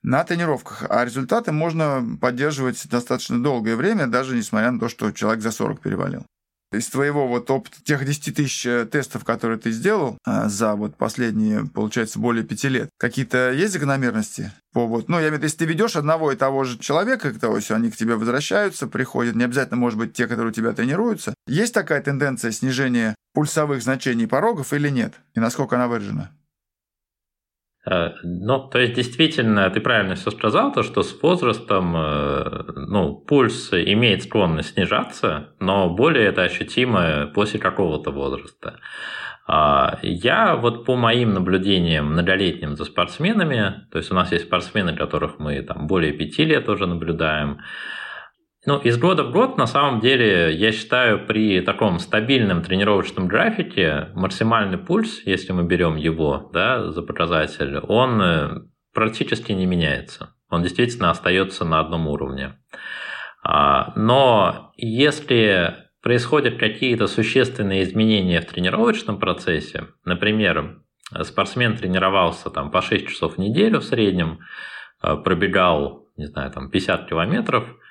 [0.02, 0.84] на тренировках.
[0.88, 5.80] А результаты можно поддерживать достаточно долгое время, даже несмотря на то, что человек за 40
[5.80, 6.26] перевалил.
[6.72, 10.96] Из твоего вот опыта, тех 10 тысяч э, тестов, которые ты сделал а, за вот
[10.96, 14.52] последние, получается, более пяти лет, какие-то есть закономерности?
[14.72, 17.32] По вот, ну, я имею в виду, если ты ведешь одного и того же человека,
[17.38, 20.72] то есть они к тебе возвращаются, приходят, не обязательно, может быть, те, которые у тебя
[20.72, 21.34] тренируются.
[21.46, 25.14] Есть такая тенденция снижения пульсовых значений порогов или нет?
[25.34, 26.30] И насколько она выражена?
[27.84, 33.72] Ну, то есть, действительно, ты правильно все сказал, то, что с возрастом э, ну, пульс
[33.72, 38.78] имеет склонность снижаться, но более это ощутимо после какого-то возраста.
[39.48, 44.94] А, я вот по моим наблюдениям многолетним за спортсменами, то есть у нас есть спортсмены,
[44.94, 47.58] которых мы там более пяти лет уже наблюдаем,
[48.64, 54.10] ну, из года в год, на самом деле, я считаю, при таком стабильном тренировочном графике
[54.14, 58.60] максимальный пульс, если мы берем его да, за показатель, он э,
[58.94, 60.36] практически не меняется.
[60.48, 62.54] Он действительно остается на одном уровне.
[63.42, 70.82] А, но если происходят какие-то существенные изменения в тренировочном процессе, например,
[71.22, 74.38] спортсмен тренировался там, по 6 часов в неделю в среднем,
[75.02, 77.66] э, пробегал, не знаю, там 50 километров–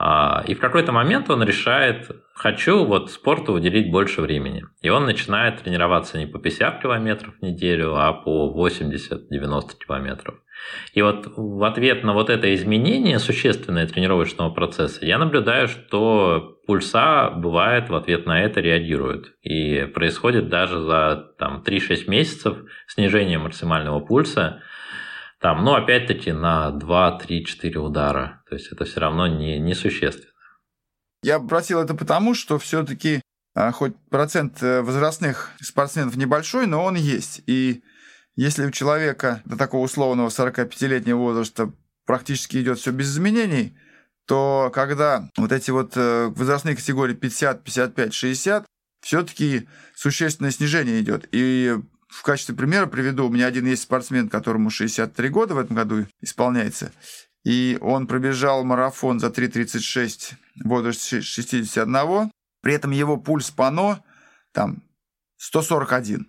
[0.00, 4.64] и в какой-то момент он решает, хочу вот спорту уделить больше времени.
[4.80, 10.36] И он начинает тренироваться не по 50 километров в неделю, а по 80-90 километров.
[10.92, 17.30] И вот в ответ на вот это изменение существенное тренировочного процесса, я наблюдаю, что пульса
[17.30, 19.34] бывает в ответ на это реагирует.
[19.42, 24.62] И происходит даже за там, 3-6 месяцев снижение максимального пульса
[25.40, 28.42] там, ну, опять-таки, на 2, 3, 4 удара.
[28.48, 30.32] То есть это все равно не, не существенно.
[31.22, 33.20] Я просил это потому, что все-таки
[33.54, 37.42] а, хоть процент э, возрастных спортсменов небольшой, но он есть.
[37.46, 37.82] И
[38.36, 41.72] если у человека до такого условного 45-летнего возраста
[42.06, 43.76] практически идет все без изменений,
[44.26, 48.66] то когда вот эти вот э, возрастные категории 50, 55, 60,
[49.00, 51.28] все-таки существенное снижение идет.
[51.32, 51.76] И
[52.08, 56.06] в качестве примера приведу, у меня один есть спортсмен, которому 63 года в этом году
[56.20, 56.92] исполняется,
[57.44, 60.34] и он пробежал марафон за 3.36
[60.64, 62.30] в возрасте 61,
[62.60, 64.02] при этом его пульс пано
[64.52, 64.82] там
[65.36, 66.26] 141.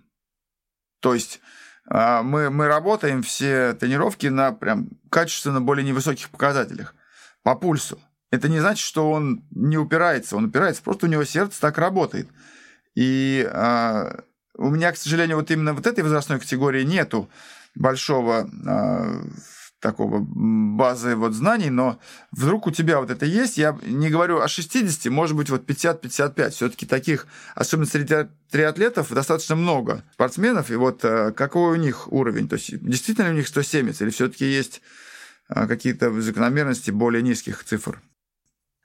[1.02, 1.42] То есть
[1.90, 6.94] а, мы, мы работаем все тренировки на прям качественно более невысоких показателях
[7.42, 8.00] по пульсу.
[8.32, 12.30] Это не значит, что он не упирается, он упирается, просто у него сердце так работает.
[12.96, 14.22] И а,
[14.60, 17.30] у меня, к сожалению, вот именно вот этой возрастной категории нету
[17.76, 19.22] большого э,
[19.80, 22.00] такого базы вот знаний, но
[22.32, 26.50] вдруг у тебя вот это есть, я не говорю о 60, может быть, вот 50-55,
[26.50, 32.50] все-таки таких, особенно среди триатлетов, достаточно много спортсменов, и вот э, какой у них уровень,
[32.50, 34.82] то есть действительно у них 170, или все-таки есть
[35.48, 38.02] э, какие-то закономерности более низких цифр?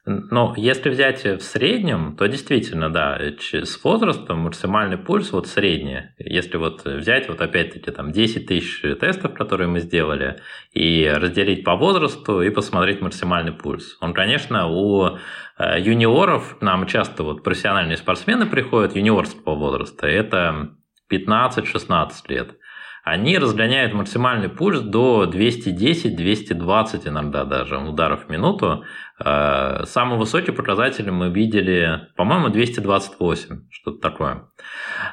[0.07, 6.11] Но если взять в среднем, то действительно, да, с возрастом максимальный пульс вот средний.
[6.18, 10.40] Если вот взять вот опять-таки там 10 тысяч тестов, которые мы сделали,
[10.72, 13.96] и разделить по возрасту и посмотреть максимальный пульс.
[14.02, 20.76] Он, конечно, у э, юниоров, нам часто вот профессиональные спортсмены приходят юниорского возраста, это
[21.11, 22.59] 15-16 лет
[23.05, 28.84] они разгоняют максимальный пульс до 210-220 иногда даже ударов в минуту.
[29.22, 34.48] Э, самый высокий показатель мы видели, по-моему, 228, что-то такое.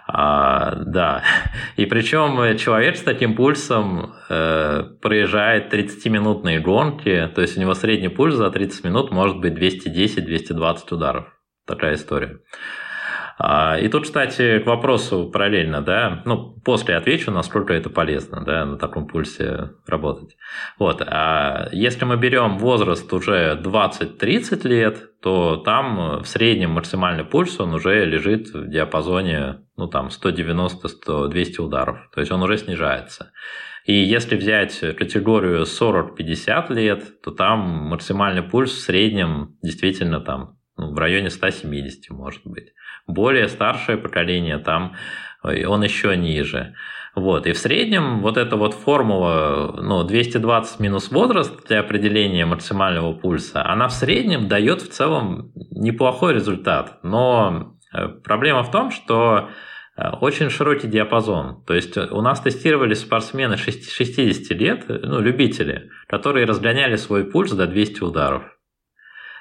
[0.08, 1.24] А, да.
[1.76, 8.08] И причем человек с таким пульсом э, проезжает 30-минутные гонки, то есть у него средний
[8.08, 11.26] пульс за 30 минут может быть 210-220 ударов.
[11.68, 12.40] Такая история.
[13.44, 18.66] А, и тут, кстати, к вопросу параллельно, да, ну, после отвечу, насколько это полезно, да,
[18.66, 20.38] на таком пульсе работать.
[20.78, 27.60] Вот, а если мы берем возраст уже 20-30 лет, то там в среднем максимальный пульс,
[27.60, 33.32] он уже лежит в диапазоне, ну, там, 190-200 ударов, то есть он уже снижается.
[33.86, 40.94] И если взять категорию 40-50 лет, то там максимальный пульс в среднем действительно там ну,
[40.94, 42.74] в районе 170 может быть
[43.08, 44.96] более старшее поколение, там
[45.44, 46.74] э, он еще ниже.
[47.14, 47.46] Вот.
[47.46, 53.66] И в среднем вот эта вот формула ну, 220 минус возраст для определения максимального пульса,
[53.66, 57.00] она в среднем дает в целом неплохой результат.
[57.04, 59.50] Но э, проблема в том, что
[59.98, 61.66] э, очень широкий диапазон.
[61.66, 67.68] То есть у нас тестировали спортсмены 60 лет, ну, любители, которые разгоняли свой пульс до
[67.68, 68.44] 200 ударов.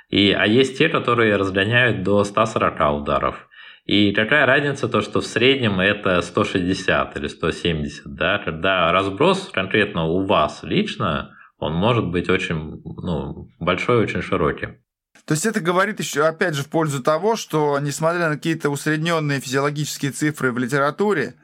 [0.08, 3.48] И, а есть те, которые разгоняют до 140 ударов.
[3.90, 10.04] И какая разница то, что в среднем это 160 или 170, да, когда разброс конкретно
[10.04, 14.78] у вас лично, он может быть очень ну, большой, очень широкий.
[15.24, 19.40] То есть это говорит еще, опять же, в пользу того, что, несмотря на какие-то усредненные
[19.40, 21.34] физиологические цифры в литературе,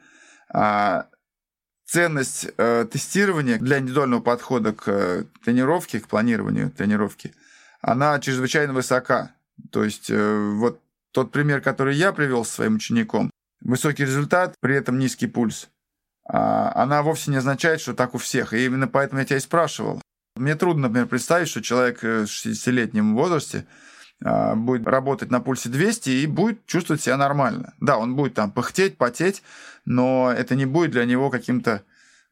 [0.47, 1.07] а,
[1.83, 7.33] ценность э, тестирования для индивидуального подхода к э, тренировке, к планированию тренировки,
[7.81, 9.31] она чрезвычайно высока.
[9.69, 10.79] То есть э, вот
[11.11, 13.31] тот пример, который я привел с своим учеником,
[13.61, 15.69] высокий результат, при этом низкий пульс.
[16.29, 18.53] а она вовсе не означает, что так у всех.
[18.53, 20.01] И именно поэтому я тебя и спрашивал.
[20.35, 23.65] Мне трудно, например, представить, что человек в 60-летнем возрасте
[24.23, 27.73] а, будет работать на пульсе 200 и будет чувствовать себя нормально.
[27.79, 29.43] Да, он будет там пыхтеть, потеть,
[29.85, 31.83] но это не будет для него каким-то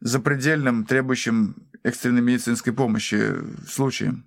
[0.01, 3.33] запредельным, требующим экстренной медицинской помощи
[3.67, 4.25] случаем.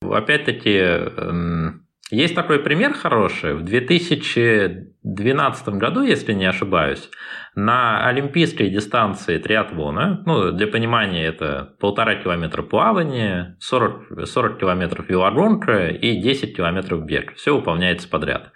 [0.00, 1.81] Опять-таки, эм,
[2.12, 3.54] есть такой пример хороший.
[3.54, 7.08] В 2012 году, если не ошибаюсь,
[7.54, 15.88] на олимпийской дистанции триатлона, ну, для понимания, это полтора километра плавания, 40, 40 километров велогонка
[15.88, 17.34] и 10 километров бег.
[17.36, 18.52] Все выполняется подряд.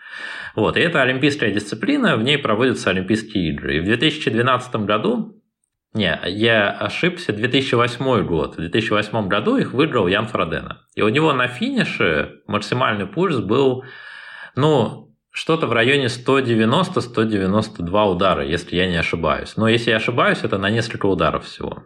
[0.54, 3.78] Вот, и это олимпийская дисциплина, в ней проводятся Олимпийские игры.
[3.78, 5.42] И в 2012 году
[5.96, 8.56] не, я ошибся, 2008 год.
[8.56, 10.82] В 2008 году их выиграл Ян Фродена.
[10.94, 13.84] И у него на финише максимальный пульс был,
[14.54, 19.56] ну, что-то в районе 190-192 удара, если я не ошибаюсь.
[19.56, 21.84] Но если я ошибаюсь, это на несколько ударов всего.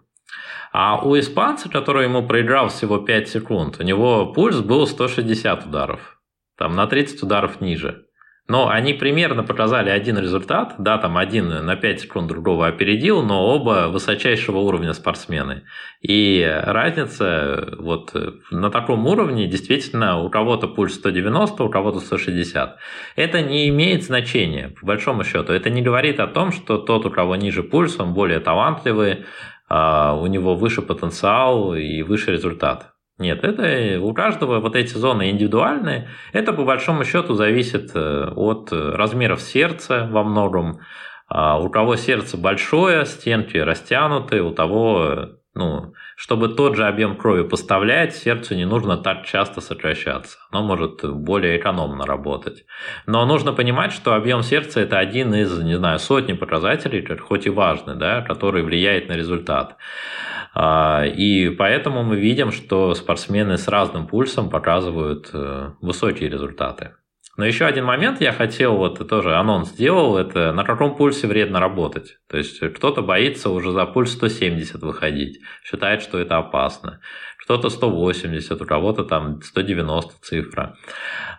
[0.72, 6.20] А у испанца, который ему проиграл всего 5 секунд, у него пульс был 160 ударов.
[6.56, 8.06] Там на 30 ударов ниже.
[8.50, 13.46] Но они примерно показали один результат, да, там один на 5 секунд другого опередил, но
[13.46, 15.62] оба высочайшего уровня спортсмены.
[16.00, 18.12] И разница вот
[18.50, 22.76] на таком уровне действительно у кого-то пульс 190, у кого-то 160.
[23.14, 25.52] Это не имеет значения, по большому счету.
[25.52, 29.26] Это не говорит о том, что тот, у кого ниже пульс, он более талантливый,
[29.68, 32.94] а, у него выше потенциал и выше результат.
[33.20, 36.08] Нет, это у каждого вот эти зоны индивидуальные.
[36.32, 40.80] Это по большому счету зависит э, от размеров сердца во многом.
[41.28, 47.42] А у кого сердце большое, стенки растянуты, у того, ну, чтобы тот же объем крови
[47.42, 50.38] поставлять, сердцу не нужно так часто сокращаться.
[50.50, 52.64] Оно может более экономно работать.
[53.06, 57.50] Но нужно понимать, что объем сердца– это один из, не знаю, сотни показателей, хоть и
[57.50, 59.76] важный, да, который влияет на результат.
[60.54, 66.92] А, и поэтому мы видим, что спортсмены с разным пульсом показывают э, высокие результаты.
[67.40, 71.58] Но еще один момент я хотел, вот тоже анонс сделал, это на каком пульсе вредно
[71.58, 72.18] работать.
[72.28, 77.00] То есть кто-то боится уже за пульс 170 выходить, считает, что это опасно.
[77.42, 80.76] Кто-то 180, у кого-то там 190 цифра.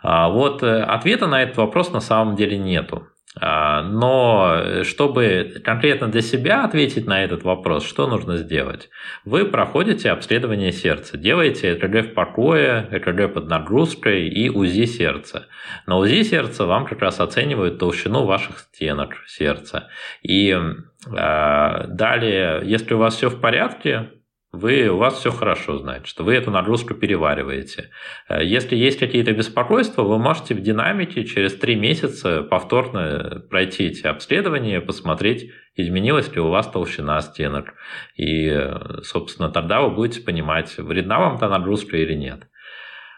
[0.01, 3.07] А вот э, ответа на этот вопрос на самом деле нету.
[3.39, 8.89] А, но чтобы конкретно для себя ответить на этот вопрос, что нужно сделать?
[9.23, 15.47] Вы проходите обследование сердца, делаете ЭКГ в покое, ЭКГ под нагрузкой и УЗИ сердца.
[15.87, 19.87] На УЗИ сердца вам как раз оценивают толщину ваших стенок сердца.
[20.21, 20.57] И
[21.15, 24.09] а, далее, если у вас все в порядке,
[24.51, 27.91] вы, у вас все хорошо, значит, что вы эту нагрузку перевариваете.
[28.27, 34.05] Э, если есть какие-то беспокойства, вы можете в динамике через три месяца повторно пройти эти
[34.05, 37.75] обследования, посмотреть, изменилась ли у вас толщина стенок.
[38.17, 38.53] И,
[39.03, 42.50] собственно, тогда вы будете понимать, вредна вам та нагрузка или нет.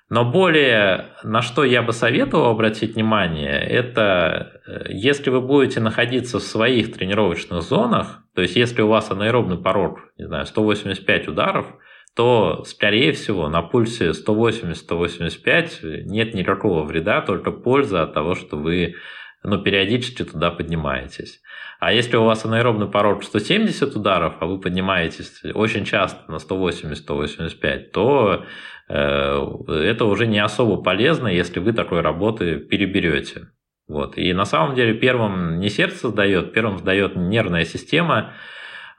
[0.10, 6.40] Но более, на что я бы советовал обратить внимание, это э, если вы будете находиться
[6.40, 11.68] в своих тренировочных зонах, то есть если у вас анаэробный порог, не знаю, 185 ударов,
[12.16, 18.96] то, скорее всего, на пульсе 180-185 нет никакого вреда, только польза от того, что вы
[19.44, 21.42] ну, периодически туда поднимаетесь.
[21.80, 27.90] А если у вас анаэробный порог 170 ударов, а вы поднимаетесь очень часто на 180-185,
[27.92, 28.46] то
[28.94, 33.48] это уже не особо полезно, если вы такой работы переберете.
[33.88, 34.18] Вот.
[34.18, 38.34] И на самом деле первым не сердце сдает, первым сдает нервная система,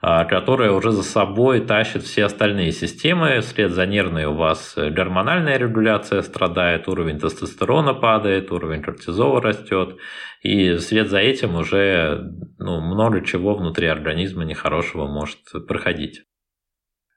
[0.01, 3.39] а, которая уже за собой тащит все остальные системы.
[3.39, 9.97] Вслед за нервной у вас гормональная регуляция страдает, уровень тестостерона падает, уровень кортизола растет.
[10.41, 16.23] И вслед за этим уже ну, много чего внутри организма нехорошего может проходить.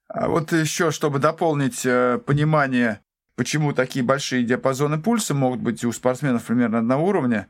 [0.09, 3.01] А вот еще, чтобы дополнить э, понимание,
[3.37, 7.49] почему такие большие диапазоны пульса могут быть у спортсменов примерно одного уровня,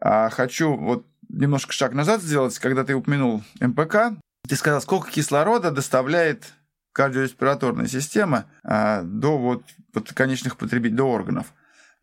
[0.00, 4.16] а хочу вот немножко шаг назад сделать, когда ты упомянул МПК.
[4.48, 6.54] Ты сказал, сколько кислорода доставляет
[6.92, 11.52] кардиореспираторная система а, до вот, вот конечных потребителей, до органов.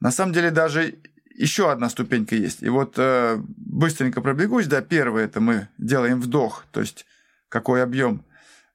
[0.01, 0.99] На самом деле даже
[1.33, 2.61] еще одна ступенька есть.
[2.61, 4.67] И вот э, быстренько пробегусь.
[4.67, 7.05] Да, первое это мы делаем вдох, то есть
[7.49, 8.23] какой объем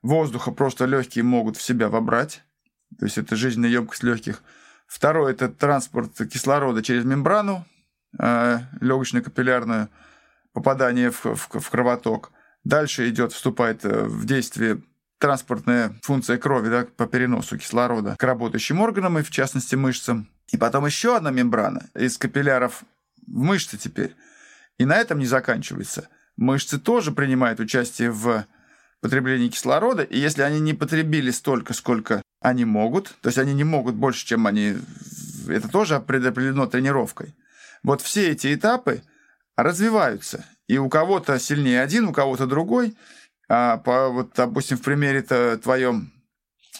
[0.03, 2.43] воздуха просто легкие могут в себя вобрать.
[2.99, 4.43] То есть это жизненная емкость легких.
[4.87, 7.67] Второе– это транспорт кислорода через мембрану
[8.19, 9.89] э, легочно-капиллярную,
[10.53, 12.33] попадание в, в, в кровоток.
[12.65, 14.81] Дальше идет, вступает э, в действие
[15.19, 20.29] транспортная функция крови да, по переносу кислорода к работающим органам и, в частности, мышцам.
[20.49, 22.83] И потом еще одна мембрана из капилляров
[23.27, 24.17] в мышцы теперь.
[24.79, 26.09] И на этом не заканчивается.
[26.37, 28.47] Мышцы тоже принимают участие в
[29.01, 33.65] потребления кислорода, и если они не потребили столько, сколько они могут, то есть они не
[33.65, 34.77] могут больше, чем они...
[35.49, 37.35] Это тоже предопределено тренировкой.
[37.83, 39.03] Вот все эти этапы
[39.57, 40.45] развиваются.
[40.67, 42.97] И у кого-то сильнее один, у кого-то другой.
[43.49, 46.13] А по, вот, допустим, в примере-то твоем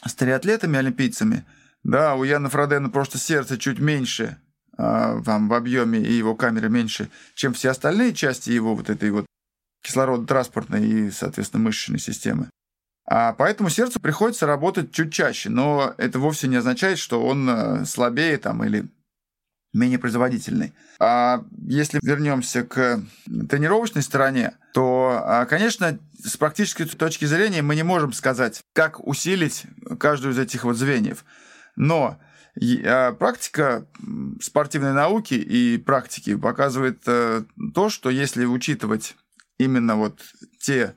[0.05, 1.45] с триатлетами, олимпийцами,
[1.83, 4.37] да, у Яна Фродена просто сердце чуть меньше
[4.77, 9.11] а, там, в объеме и его камеры меньше, чем все остальные части его вот этой
[9.11, 9.27] вот
[9.89, 12.49] кислородно-транспортной и, соответственно, мышечной системы.
[13.11, 17.85] А поэтому сердцу приходится работать чуть чаще, но это вовсе не означает, что он э,
[17.87, 18.87] слабее там или
[19.73, 20.75] менее производительный.
[20.99, 27.83] А если вернемся к тренировочной стороне, то, а, конечно, с практической точки зрения мы не
[27.83, 29.65] можем сказать, как усилить
[29.99, 31.25] каждую из этих вот звеньев.
[31.77, 32.19] Но
[32.85, 33.87] а, практика
[34.41, 39.17] спортивной науки и практики показывает э, то, что если учитывать
[39.59, 40.21] именно вот
[40.61, 40.95] те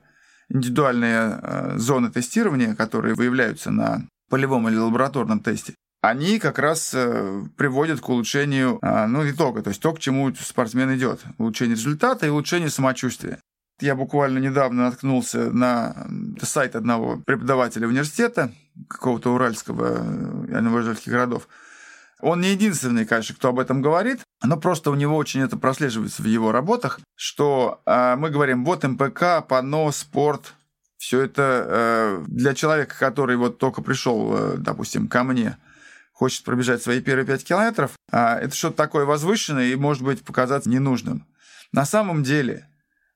[0.48, 7.44] индивидуальные э, зоны тестирования, которые выявляются на полевом или лабораторном тесте, они как раз э,
[7.56, 11.20] приводят к улучшению а, ну, итога, то есть то, к чему спортсмен идет.
[11.38, 13.38] Улучшение результата и улучшение самочувствия.
[13.80, 16.08] Я буквально недавно наткнулся на
[16.40, 18.52] сайт одного преподавателя университета,
[18.88, 21.48] какого-то уральского, из уральских городов.
[22.22, 26.22] Он не единственный, конечно, кто об этом говорит, но просто у него очень это прослеживается
[26.22, 30.54] в его работах, что э, мы говорим, вот МПК, ПАНО, спорт,
[30.98, 35.58] все это э, для человека, который вот только пришел, э, допустим, ко мне,
[36.12, 40.70] хочет пробежать свои первые 5 километров, а это что-то такое возвышенное и, может быть, показаться
[40.70, 41.26] ненужным.
[41.72, 42.68] На самом деле,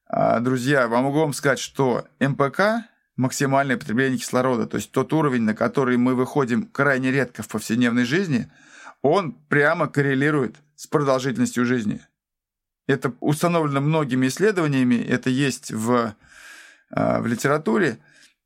[0.09, 5.43] а, друзья, вам могу вам сказать, что МПК максимальное потребление кислорода, то есть тот уровень,
[5.43, 8.51] на который мы выходим крайне редко в повседневной жизни,
[9.11, 12.01] он прямо коррелирует с продолжительностью жизни.
[12.87, 16.15] Это установлено многими исследованиями, это есть в,
[16.91, 17.99] а, в литературе.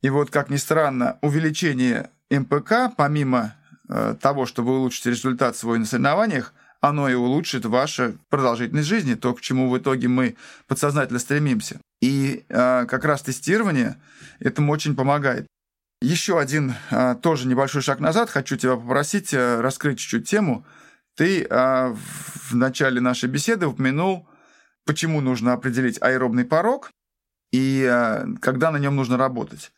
[0.02, 3.54] И вот, как ни странно, увеличение МПК, помимо
[3.92, 9.34] Э, того, чтобы улучшить результат свой на соревнованиях, оно и улучшит вашу продолжительность жизни, то,
[9.34, 10.36] к чему в итоге мы
[10.68, 11.80] подсознательно стремимся.
[12.00, 13.96] И э, как раз тестирование
[14.38, 15.48] этому очень помогает.
[16.00, 18.30] Еще один э, тоже небольшой шаг назад.
[18.30, 20.64] Хочу тебя попросить э, раскрыть чуть-чуть тему.
[21.14, 24.28] Ты э, в начале нашей беседы упомянул,
[24.86, 26.90] почему нужно определить аэробный порог
[27.52, 29.72] и э, когда на нем нужно работать.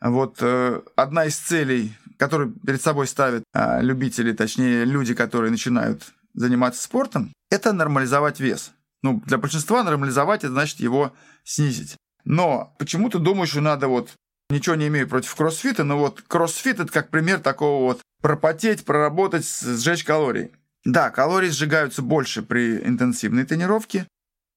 [0.00, 6.12] Вот э, одна из целей который перед собой ставят а, любители, точнее люди, которые начинают
[6.34, 8.70] заниматься спортом, это нормализовать вес.
[9.02, 11.12] Ну, для большинства нормализовать это значит его
[11.42, 11.96] снизить.
[12.24, 14.12] Но почему ты думаешь, что надо вот
[14.52, 19.46] ничего не имею против кроссфита, но вот кроссфит это как пример такого вот пропотеть, проработать,
[19.46, 20.52] сжечь калории.
[20.84, 24.06] Да, калории сжигаются больше при интенсивной тренировке,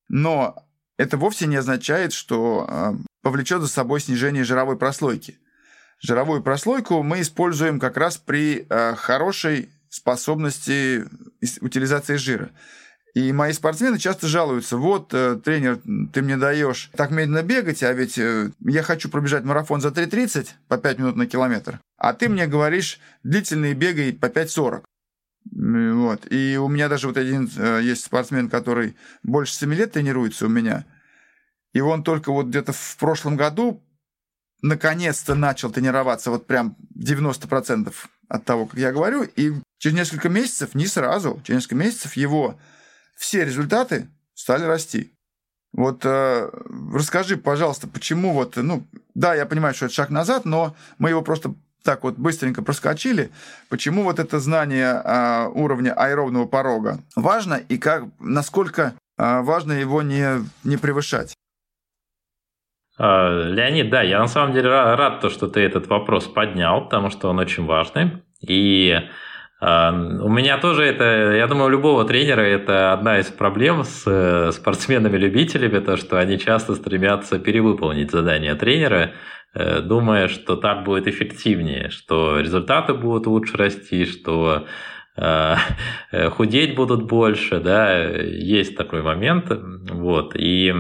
[0.08, 0.68] но
[0.98, 5.40] это вовсе не означает, что э, повлечет за собой снижение жировой прослойки.
[6.02, 11.06] Жировую прослойку мы используем как раз при э, хорошей способности
[11.62, 12.52] утилизации жира.
[13.16, 15.80] И мои спортсмены часто жалуются, вот, э, тренер,
[16.12, 20.50] ты мне даешь так медленно бегать, а ведь э, я хочу пробежать марафон за 3.30
[20.68, 24.84] по 5 минут на километр, а ты мне говоришь, длительные бегай по 5.40.
[25.50, 26.30] Вот.
[26.30, 30.50] И у меня даже вот один э, есть спортсмен, который больше 7 лет тренируется у
[30.50, 30.86] меня,
[31.72, 33.82] и он только вот где-то в прошлом году
[34.62, 37.94] наконец-то начал тренироваться вот прям 90%
[38.28, 42.60] от того, как я говорю, и через несколько месяцев, не сразу, через несколько месяцев его
[43.16, 45.12] все результаты стали расти.
[45.74, 46.50] Вот э,
[46.94, 51.22] расскажи, пожалуйста, почему вот, ну, да, я понимаю, что это шаг назад, но мы его
[51.22, 51.54] просто
[51.84, 53.30] так вот быстренько проскочили.
[53.70, 60.02] Почему вот это знание э, уровня аэробного порога важно и как, насколько э, важно его
[60.02, 61.34] не, не превышать?
[62.98, 67.10] А, Леонид, да, я на самом деле рад, то, что ты этот вопрос поднял, потому
[67.10, 68.24] что он очень важный.
[68.42, 68.98] И
[69.62, 74.52] у меня тоже это, я думаю, у любого тренера это одна из проблем с э,
[74.52, 79.14] спортсменами-любителями, то, что они часто стремятся перевыполнить задание тренера,
[79.54, 84.68] э, думая, что так будет эффективнее, что результаты будут лучше расти, что
[85.16, 85.56] э,
[86.32, 90.74] худеть будут больше, да, есть такой момент, вот, и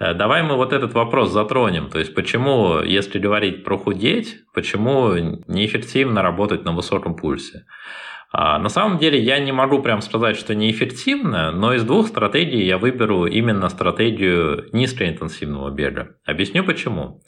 [0.00, 1.90] давай мы вот этот вопрос затронем.
[1.90, 5.12] То есть, почему, если говорить про худеть, почему
[5.46, 7.66] неэффективно работать на высоком пульсе?
[8.32, 12.64] А на самом деле я не могу прям сказать, что неэффективно, но из двух стратегий
[12.64, 16.16] я выберу именно стратегию низкоинтенсивного бега.
[16.24, 17.20] Объясню почему.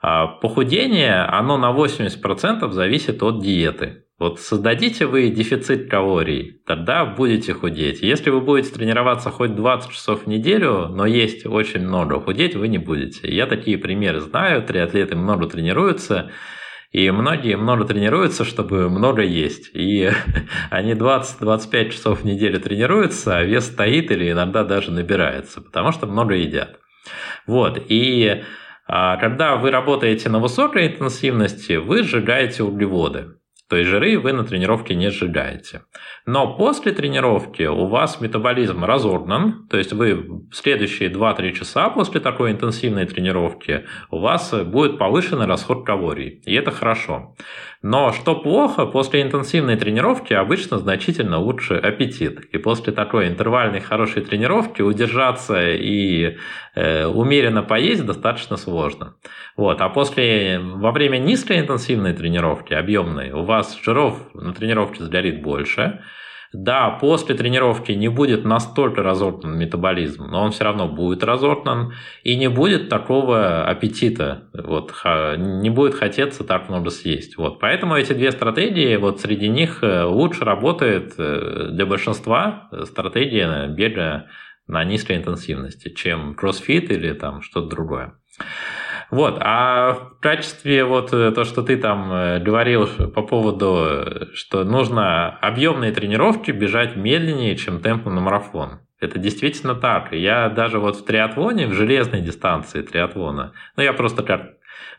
[0.00, 4.04] А, похудение, оно на 80% зависит от диеты.
[4.20, 8.02] Вот создадите вы дефицит калорий, тогда будете худеть.
[8.02, 12.68] Если вы будете тренироваться хоть 20 часов в неделю, но есть очень много, худеть вы
[12.68, 13.34] не будете.
[13.34, 16.30] Я такие примеры знаю, триатлеты много тренируются,
[16.92, 19.70] и многие много тренируются, чтобы много есть.
[19.72, 20.10] И
[20.70, 26.06] они 20-25 часов в неделю тренируются, а вес стоит или иногда даже набирается, потому что
[26.06, 26.78] много едят.
[27.46, 28.42] Вот, и
[28.86, 33.39] а, когда вы работаете на высокой интенсивности, вы сжигаете углеводы.
[33.70, 35.82] То есть жиры вы на тренировке не сжигаете.
[36.26, 42.20] Но после тренировки у вас метаболизм разогнан, то есть вы в следующие 2-3 часа после
[42.20, 46.42] такой интенсивной тренировки у вас будет повышенный расход калорий.
[46.44, 47.36] И это хорошо.
[47.82, 52.40] Но что плохо, после интенсивной тренировки обычно значительно лучше аппетит.
[52.52, 56.36] И после такой интервальной хорошей тренировки удержаться и
[56.74, 59.14] э, умеренно поесть достаточно сложно.
[59.56, 59.80] Вот.
[59.80, 66.00] А после, во время низкой интенсивной тренировки, объемной, у вас жиров на тренировке сгорит больше,
[66.52, 71.92] да, после тренировки не будет настолько разогнан метаболизм, но он все равно будет разогнан,
[72.24, 74.92] и не будет такого аппетита, вот,
[75.36, 77.36] не будет хотеться так много съесть.
[77.36, 83.68] Вот, поэтому эти две стратегии, вот среди них э, лучше работает э, для большинства стратегия
[83.68, 84.26] бега
[84.66, 88.14] на низкой интенсивности, чем кроссфит или там что-то другое.
[89.10, 94.62] Вот, а в качестве вот э, то, что ты там э, говорил по поводу, что
[94.62, 98.80] нужно объемные тренировки бежать медленнее, чем темпом на марафон.
[99.00, 100.12] Это действительно так.
[100.12, 104.42] Я даже вот в триатлоне, в железной дистанции триатлона, ну я просто как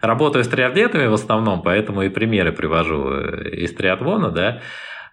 [0.01, 4.61] работаю с триатлетами в основном, поэтому и примеры привожу э, из триатлона, да,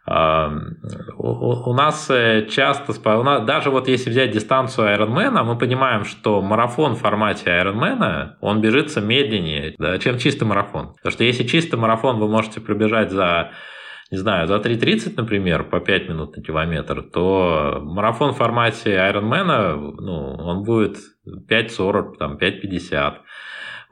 [0.09, 6.41] у нас э, часто, у нас, даже вот если взять дистанцию Ironman, мы понимаем, что
[6.41, 10.95] марафон в формате Ironman, он бежится медленнее, да, чем чистый марафон.
[10.95, 13.51] Потому что если чистый марафон вы можете пробежать за
[14.11, 19.97] не знаю, за 3.30, например, по 5 минут на километр, то марафон в формате Ironman,
[20.01, 20.97] ну, он будет
[21.27, 23.15] 5.40, там, 5.50.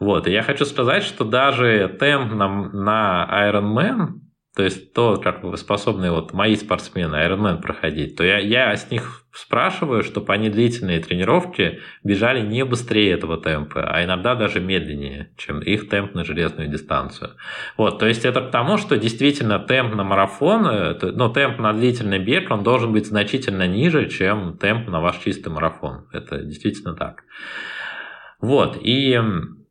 [0.00, 4.25] Вот, и я хочу сказать, что даже темп на, на Ironman,
[4.57, 8.90] то есть то, как вы способны вот мои спортсмены Ironman проходить, то я, я с
[8.90, 15.30] них спрашиваю, чтобы они длительные тренировки бежали не быстрее этого темпа, а иногда даже медленнее,
[15.36, 17.32] чем их темп на железную дистанцию.
[17.76, 20.62] Вот, то есть это к тому, что действительно темп на марафон,
[21.02, 25.50] ну, темп на длительный бег, он должен быть значительно ниже, чем темп на ваш чистый
[25.50, 26.07] марафон.
[26.14, 27.24] Это действительно так.
[28.40, 29.65] Вот, и Э,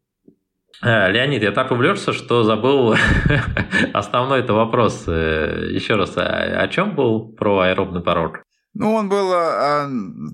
[0.86, 2.96] Леонид, я так увлекся, что забыл
[3.94, 5.06] основной это вопрос.
[5.08, 8.44] Э, Еще раз, а о чем был про аэробный порог?
[8.76, 9.90] Ну, он был, а,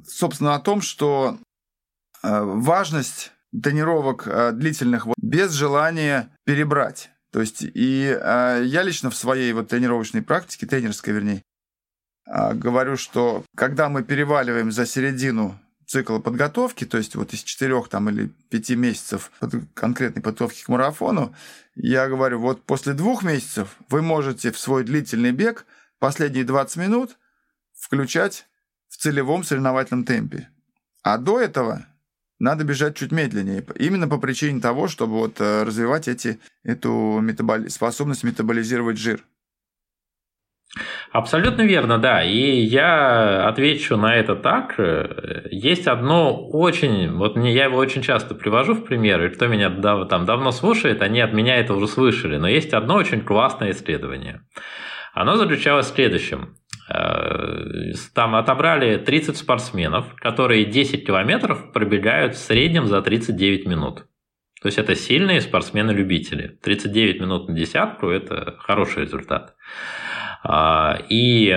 [0.05, 1.37] собственно, о том, что
[2.21, 7.11] э, важность тренировок длительных без желания перебрать.
[7.31, 11.43] То есть и я лично в своей вот тренировочной практике, тренерской вернее,
[12.25, 15.57] говорю, что когда мы переваливаем за середину
[15.91, 19.29] цикла подготовки, то есть вот из четырех там или пяти месяцев
[19.73, 21.35] конкретной подготовки к марафону,
[21.75, 25.65] я говорю, вот после двух месяцев вы можете в свой длительный бег
[25.99, 27.17] последние 20 минут
[27.73, 28.47] включать
[28.87, 30.49] в целевом соревновательном темпе.
[31.03, 31.85] А до этого
[32.39, 37.67] надо бежать чуть медленнее, именно по причине того, чтобы вот э, развивать эти, эту метаболи...
[37.67, 39.25] способность метаболизировать жир.
[41.11, 42.23] Абсолютно верно, да.
[42.23, 44.79] И я отвечу на это так.
[45.51, 49.69] Есть одно очень, вот мне я его очень часто привожу в пример, и кто меня
[50.05, 52.37] там давно слушает, они от меня это уже слышали.
[52.37, 54.41] Но есть одно очень классное исследование.
[55.13, 56.55] Оно заключалось в следующем.
[56.89, 64.05] Э, там отобрали 30 спортсменов, которые 10 километров пробегают в среднем за 39 минут.
[64.61, 66.59] То есть это сильные спортсмены-любители.
[66.61, 69.55] 39 минут на десятку– это хороший результат.
[70.43, 71.49] А, и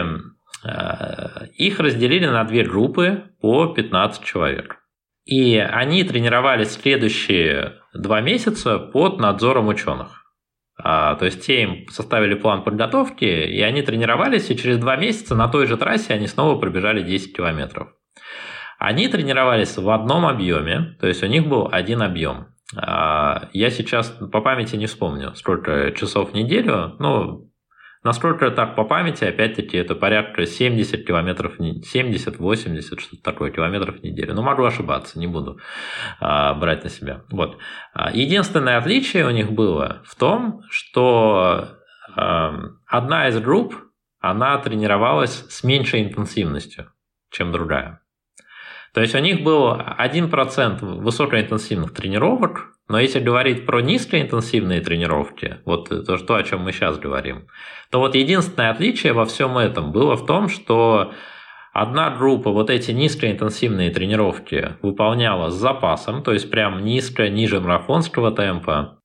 [0.65, 4.81] э, их разделили на две группы по 15 человек.
[5.25, 10.25] И они тренировались следующие два месяца под надзором ученых.
[10.77, 15.35] А, то есть те им составили план подготовки, и они тренировались, и через два месяца
[15.35, 17.89] на той же трассе они снова пробежали 10 километров.
[18.79, 22.49] Они тренировались в одном объеме, то есть у них был один объем.
[22.77, 27.51] А, я сейчас по памяти не вспомню, сколько часов в неделю, ну,
[28.05, 34.35] Насколько так по памяти, опять-таки, это порядка 70 километров, 70-80, что-то такое, километров в неделю.
[34.35, 35.59] Но могу ошибаться, не буду
[36.21, 37.23] а, брать на себя.
[37.31, 37.57] Вот.
[37.95, 41.79] А, единственное отличие у них было в том, что
[42.15, 42.55] а,
[42.87, 43.75] одна из групп,
[44.21, 46.93] она тренировалась с меньшей интенсивностью,
[47.31, 48.03] чем другая.
[48.93, 55.89] То есть у них был 1% высокоинтенсивных тренировок, Но если говорить про низкоинтенсивные тренировки, вот
[55.89, 57.47] то, что, о чем мы сейчас говорим,
[57.91, 61.13] то вот единственное отличие во всем этом было в том, что
[61.73, 68.33] одна группа вот эти низкоинтенсивные тренировки выполняла с запасом, то есть прям низко, ниже марафонского
[68.33, 69.01] темпа,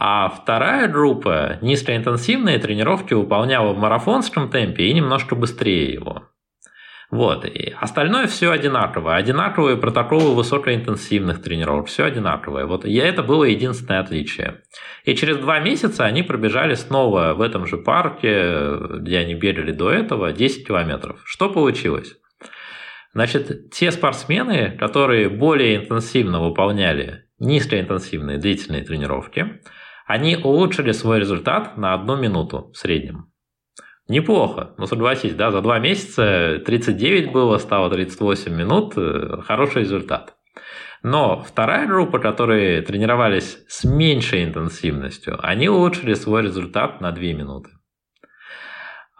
[0.00, 6.22] а вторая группа низкоинтенсивные тренировки выполняла в марафонском темпе и немножко быстрее его.
[7.10, 7.46] Вот.
[7.46, 9.16] И остальное все одинаковое.
[9.16, 11.86] Одинаковые протоколы высокоинтенсивных тренировок.
[11.86, 12.66] Все одинаковое.
[12.66, 14.62] Вот и это было единственное отличие.
[15.04, 19.90] И через два месяца они пробежали снова в этом же парке, где они бегали до
[19.90, 21.20] этого, 10 километров.
[21.24, 22.14] Что получилось?
[23.14, 29.60] Значит, те спортсмены, которые более интенсивно выполняли низкоинтенсивные длительные тренировки,
[30.06, 33.32] они улучшили свой результат на одну минуту в среднем.
[34.08, 40.34] Неплохо, ну согласись, да, за два месяца 39 было, стало 38 минут, э, хороший результат.
[41.02, 47.70] Но вторая группа, которые тренировались с меньшей интенсивностью, они улучшили свой результат на 2 минуты.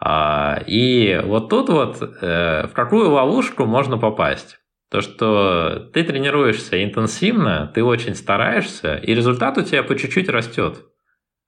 [0.01, 4.59] А, и вот тут вот э, в какую ловушку можно попасть?
[4.89, 10.83] То, что ты тренируешься интенсивно, ты очень стараешься, и результат у тебя по чуть-чуть растет.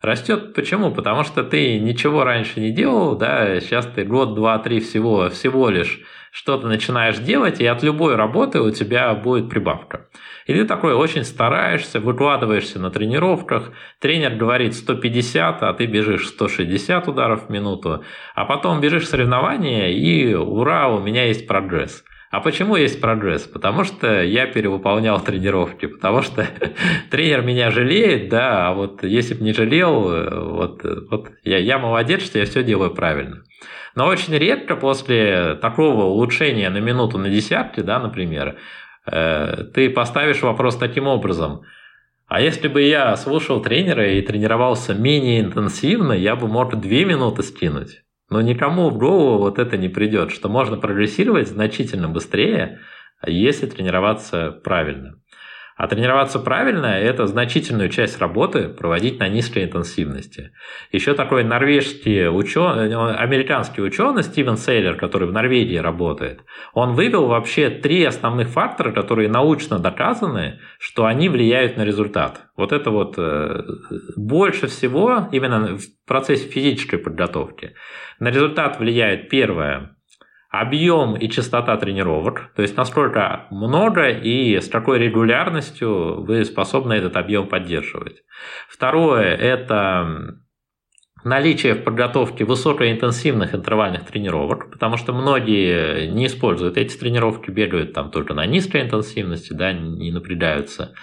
[0.01, 0.91] Растет почему?
[0.91, 5.69] Потому что ты ничего раньше не делал, да, сейчас ты год, два, три всего, всего
[5.69, 10.07] лишь что-то начинаешь делать, и от любой работы у тебя будет прибавка.
[10.47, 17.07] И ты такой очень стараешься, выкладываешься на тренировках, тренер говорит 150, а ты бежишь 160
[17.07, 22.03] ударов в минуту, а потом бежишь в соревнования, и ура, у меня есть прогресс.
[22.32, 23.43] А почему есть прогресс?
[23.43, 26.47] Потому что я перевыполнял тренировки, потому что
[27.11, 32.23] тренер меня жалеет, да, а вот если бы не жалел, вот, вот я, я молодец,
[32.23, 33.43] что я все делаю правильно.
[33.95, 38.55] Но очень редко после такого улучшения на минуту на десятки, да, например,
[39.11, 41.63] э, ты поставишь вопрос таким образом.
[42.27, 47.43] А если бы я слушал тренера и тренировался менее интенсивно, я бы мог две минуты
[47.43, 48.03] скинуть.
[48.32, 52.79] Но никому в голову вот это не придет, что можно прогрессировать значительно быстрее,
[53.27, 55.20] если тренироваться правильно.
[55.82, 60.51] А тренироваться правильно– это значительную часть работы проводить на низкой интенсивности.
[60.91, 66.41] Еще такой норвежский ученый, американский ученый Стивен Сейлер, который в Норвегии работает,
[66.75, 72.43] он вывел вообще три основных фактора, которые научно доказаны, что они влияют на результат.
[72.55, 73.63] Вот это вот э,
[74.15, 77.73] больше всего именно в процессе физической подготовки.
[78.19, 79.95] На результат влияет первое
[80.51, 87.15] объем и частота тренировок, то есть насколько много и с какой регулярностью вы способны этот
[87.15, 88.21] объем поддерживать.
[88.67, 90.35] Второе– это
[91.23, 98.11] наличие в подготовке высокоинтенсивных интервальных тренировок, потому что многие не используют эти тренировки, бегают там
[98.11, 100.93] только на низкой интенсивности, да, не напрягаются.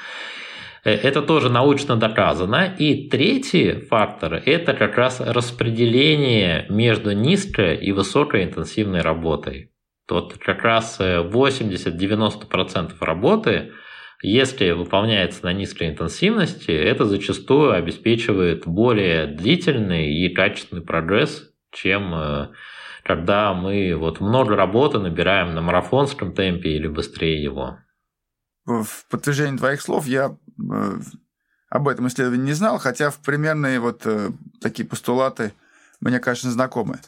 [0.89, 2.75] Э, это тоже научно доказано.
[2.79, 9.71] И третий фактор– это как раз распределение между низкой и высокой интенсивной работой.
[10.07, 13.73] Тут как раз 80-90% работы,
[14.23, 22.49] если выполняется на низкой интенсивности, это зачастую обеспечивает более длительный и качественный прогресс, чем э,
[23.05, 27.77] когда мы вот много работы набираем на марафонском темпе или быстрее его
[28.69, 30.48] в подтверждение твоих слов я э,
[31.71, 34.31] об этом исследовании не знал, хотя в примерные вот э,
[34.61, 35.53] такие постулаты
[36.01, 37.01] мне, конечно, знакомы.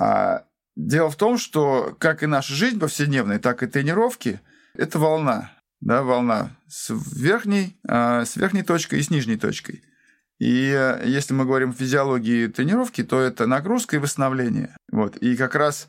[0.00, 0.44] А
[0.76, 4.40] дело в том, что как и наша жизнь повседневная, так и тренировки–
[4.74, 9.82] это волна, да, волна с верхней, а, с верхней точкой и с нижней точкой.
[10.38, 14.76] И э, если мы говорим о физиологии тренировки, то это нагрузка и восстановление.
[14.90, 15.16] Вот.
[15.16, 15.88] И как раз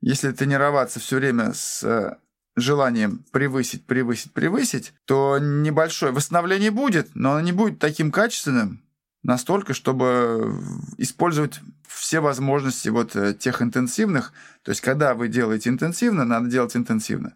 [0.00, 2.18] если тренироваться все время с
[2.56, 8.82] желанием превысить, превысить, превысить, то небольшое восстановление будет, но оно не будет таким качественным
[9.22, 10.54] настолько, чтобы
[10.98, 14.32] использовать все возможности вот э, тех интенсивных.
[14.62, 17.34] То есть, когда вы делаете интенсивно, надо делать интенсивно.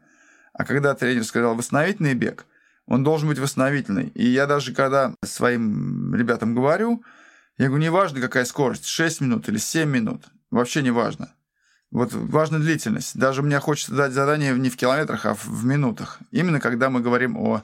[0.52, 2.44] А когда тренер сказал восстановительный бег,
[2.86, 4.08] он должен быть восстановительный.
[4.14, 7.02] И я даже когда своим ребятам говорю,
[7.56, 11.32] я говорю, неважно, какая скорость, 6 минут или 7 минут, вообще не важно.
[11.91, 13.18] Вот важна длительность.
[13.18, 16.18] Даже мне хочется дать задание не в километрах, а в минутах.
[16.30, 17.62] Именно когда мы говорим о,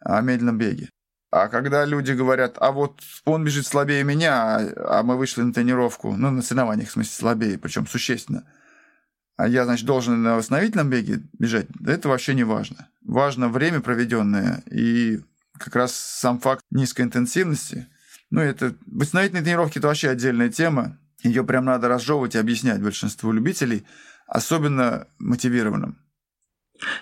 [0.00, 0.90] о медленном беге.
[1.30, 5.52] А когда люди говорят, а вот он бежит слабее меня, а, а мы вышли на
[5.52, 8.44] тренировку, ну, на соревнованиях, в смысле, слабее, причем существенно,
[9.38, 12.88] а я, значит, должен на восстановительном беге бежать, это вообще не важно.
[13.00, 15.20] Важно время проведенное и
[15.58, 17.88] как раз сам факт низкой интенсивности.
[18.30, 20.98] Ну, это восстановительные тренировки– это вообще отдельная тема.
[21.22, 23.86] Ее прям надо разжевывать и объяснять большинству любителей,
[24.26, 25.98] особенно мотивированным.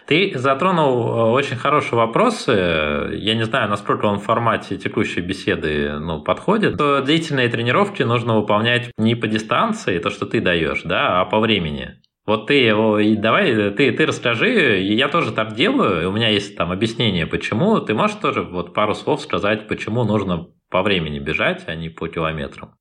[0.07, 2.47] Ты затронул э, очень хороший вопрос.
[2.49, 6.77] Я не знаю, насколько он в формате текущей беседы ну, подходит.
[6.77, 11.41] То длительные тренировки нужно выполнять не по дистанции, то, что ты даешь, да, а по
[11.41, 12.01] времени.
[12.27, 16.71] Вот ты и давай, ты, ты расскажи, я тоже так делаю, у меня есть там
[16.71, 17.81] объяснение, почему.
[17.81, 22.07] Ты можешь тоже вот пару слов сказать, почему нужно по времени бежать, а не по
[22.09, 22.75] километрам?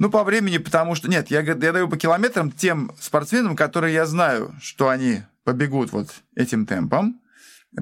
[0.00, 1.10] Ну, по времени, потому что...
[1.10, 6.08] Нет, я, я даю по километрам тем спортсменам, которые я знаю, что они побегут вот
[6.34, 7.20] этим темпом.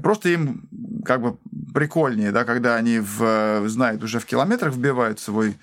[0.02, 0.68] Просто им
[1.04, 1.38] как бы
[1.72, 5.58] прикольнее, да, когда они в, знают уже в километрах, вбивают свой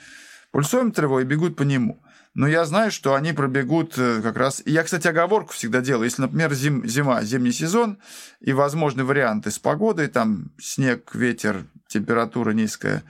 [0.51, 2.01] пульсометр его и бегут по нему.
[2.33, 4.61] Но я знаю, что они пробегут э, как раз...
[4.63, 6.05] И я, кстати, оговорку всегда делаю.
[6.05, 7.97] Если, например, зим, зима, зимний сезон,
[8.39, 13.03] и возможны варианты с погодой, там снег, ветер, температура низкая,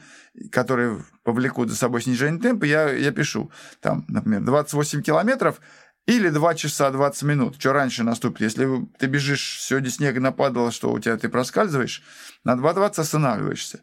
[0.51, 3.51] которые повлекут за собой снижение темпа, я, я пишу,
[3.81, 5.59] там, например, 28 километров
[6.05, 7.55] или 2 часа 20 минут.
[7.59, 8.41] Что раньше наступит?
[8.41, 12.03] Если ты бежишь, сегодня снег нападало, что у тебя ты проскальзываешь,
[12.43, 13.81] на 2.20 останавливаешься.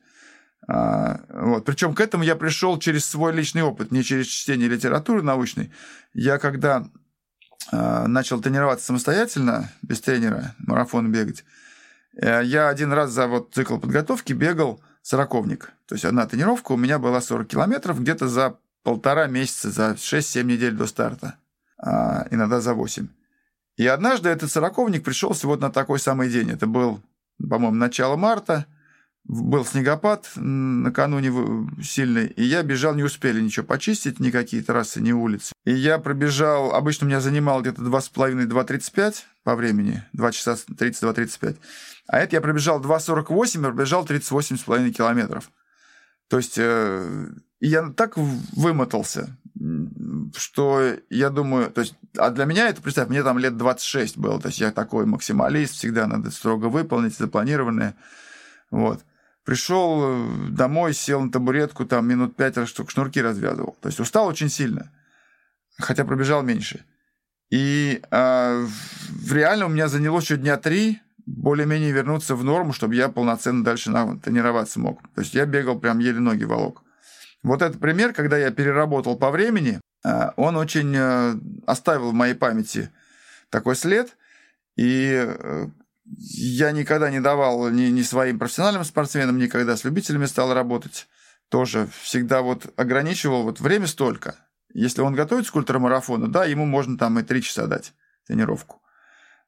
[0.69, 1.65] А, вот.
[1.65, 5.73] Причем к этому я пришел через свой личный опыт, не через чтение литературы научной.
[6.15, 6.87] Я когда
[7.73, 11.45] а, начал тренироваться самостоятельно, без тренера, марафон бегать,
[12.17, 15.73] э, я один раз за вот цикл подготовки бегал сороковник.
[15.87, 20.43] То есть одна тренировка у меня была 40 километров где-то за полтора месяца, за 6-7
[20.45, 21.37] недель до старта,
[21.79, 23.09] а, иногда за 8.
[23.77, 26.51] И однажды этот сороковник пришелся вот на такой самый день.
[26.51, 27.01] Это был,
[27.39, 28.67] по-моему, начало марта–
[29.25, 31.33] был снегопад накануне
[31.83, 35.53] сильный, и я бежал, не успели ничего почистить, никакие трассы, ни улицы.
[35.65, 39.15] И я пробежал, обычно меня занимал где-то 2,5-2,35
[39.45, 41.57] по времени, 2 часа 32-35.
[42.09, 45.51] А это я пробежал 2,48 пробежал 38,5 километров.
[46.29, 47.29] То есть э,
[47.61, 49.39] я так вымотался,
[50.37, 54.41] что я думаю, то есть, а для меня это, представь, мне там лет 26 было,
[54.41, 57.95] то есть я такой максималист, всегда надо строго выполнить запланированное.
[58.71, 59.05] Вот.
[59.45, 63.77] Пришел э, домой, сел на табуретку, там минут пять штук шнурки развязывал.
[63.81, 64.93] То есть устал очень сильно,
[65.79, 66.85] хотя пробежал меньше.
[67.51, 68.67] И э,
[69.31, 73.91] реально у меня заняло еще дня три более-менее вернуться в норму, чтобы я полноценно дальше
[74.23, 75.03] тренироваться мог.
[75.15, 76.83] То есть я бегал прям еле ноги волок.
[77.43, 81.35] Вот этот пример, когда я переработал по времени, э, он очень э,
[81.67, 82.91] оставил в моей памяти
[83.51, 84.17] такой след.
[84.77, 85.67] И э,
[86.17, 91.09] я никогда не давал ни, ни своим профессиональным спортсменам, никогда с любителями стал работать.
[91.49, 94.37] Тоже всегда вот ограничивал вот время столько.
[94.75, 97.93] Если он готовится к ультрамарафону, да, ему можно там и 3 часа дать
[98.27, 98.83] тренировку.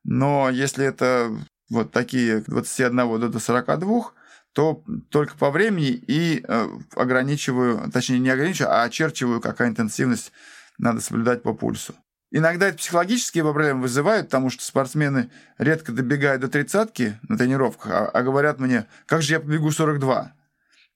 [0.05, 1.31] Но если это
[1.71, 4.13] вот такие 21 до 42,
[4.53, 10.31] то только по времени и э, ограничиваю, точнее не ограничиваю, а очерчиваю, какая интенсивность
[10.79, 11.95] надо соблюдать по пульсу.
[12.37, 18.09] Иногда это психологические проблемы вызывают, потому что спортсмены редко добегают до тридцатки на тренировках, а,
[18.09, 20.33] а говорят мне, как же я побегу 42?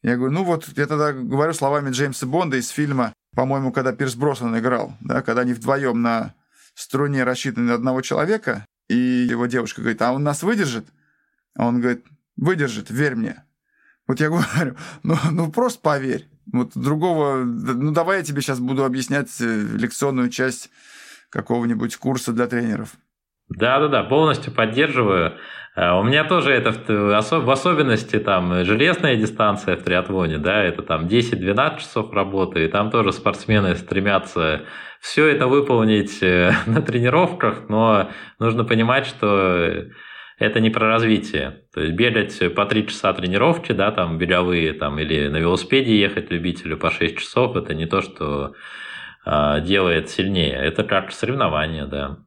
[0.03, 4.17] Я говорю, ну вот, я тогда говорю словами Джеймса Бонда из фильма, по-моему, когда Пирс
[4.17, 6.35] Броснан играл, да, когда они вдвоем на
[6.75, 10.89] струне рассчитаны на одного человека, и его девушка говорит, а он нас выдержит?
[11.57, 12.05] А он говорит,
[12.37, 13.45] выдержит, верь мне.
[14.09, 14.75] Вот я говорю,
[15.05, 16.29] ну, ну просто поверь.
[16.53, 20.71] Вот другого, ну давай я тебе сейчас буду объяснять э, лекционную часть
[21.31, 22.91] какого-нибудь курса для тренеров.
[23.49, 25.35] Да-да-да, полностью поддерживаю.
[25.75, 31.07] Э, у меня тоже это в особенности там железная дистанция в триатлоне, да, это там
[31.07, 34.63] 10-12 часов работы, и там тоже спортсмены стремятся
[35.01, 39.87] все это выполнить э, на тренировках, но нужно понимать, что
[40.39, 41.63] это не про развитие.
[41.73, 46.31] То есть бегать по 3 часа тренировки, да, там беговые, там, или на велосипеде ехать
[46.31, 48.53] любителю по 6 часов, это не то, что
[49.25, 50.55] делает сильнее.
[50.55, 52.19] Это как соревнование, да.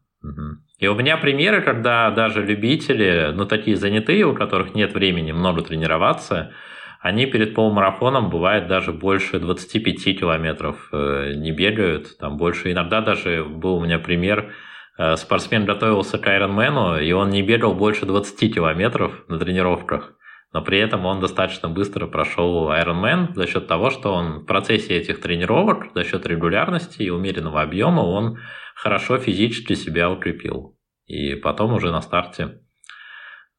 [0.77, 5.61] И у меня примеры, когда даже любители, ну такие занятые, у которых нет времени много
[5.61, 6.53] тренироваться,
[6.99, 12.71] они перед полумарафоном бывает даже больше 25 километров э, не бегают, там больше.
[12.71, 14.53] Иногда даже был у меня пример,
[14.97, 20.13] э, спортсмен готовился к Айронмену, и он не бегал больше 20 километров на тренировках
[20.53, 24.97] но при этом он достаточно быстро прошел Ironman за счет того, что он в процессе
[24.97, 28.37] этих тренировок, за счет регулярности и умеренного объема, он
[28.75, 30.77] хорошо физически себя укрепил.
[31.05, 32.61] И потом уже на старте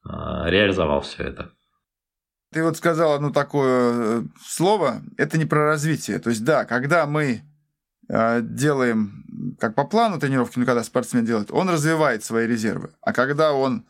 [0.05, 1.53] а, реализовал все это.
[2.53, 6.19] Ты вот сказал одно такое э, слово, это не про развитие.
[6.19, 7.43] То есть да, когда мы
[8.11, 9.25] э, делаем
[9.59, 12.91] как по плану тренировки, ну когда спортсмен делает, он развивает свои резервы.
[13.01, 13.87] А когда он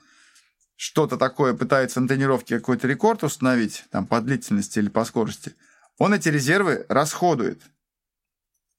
[0.82, 5.54] что-то такое пытается на тренировке какой-то рекорд установить, там, по длительности или по скорости,
[5.96, 7.62] он эти резервы расходует.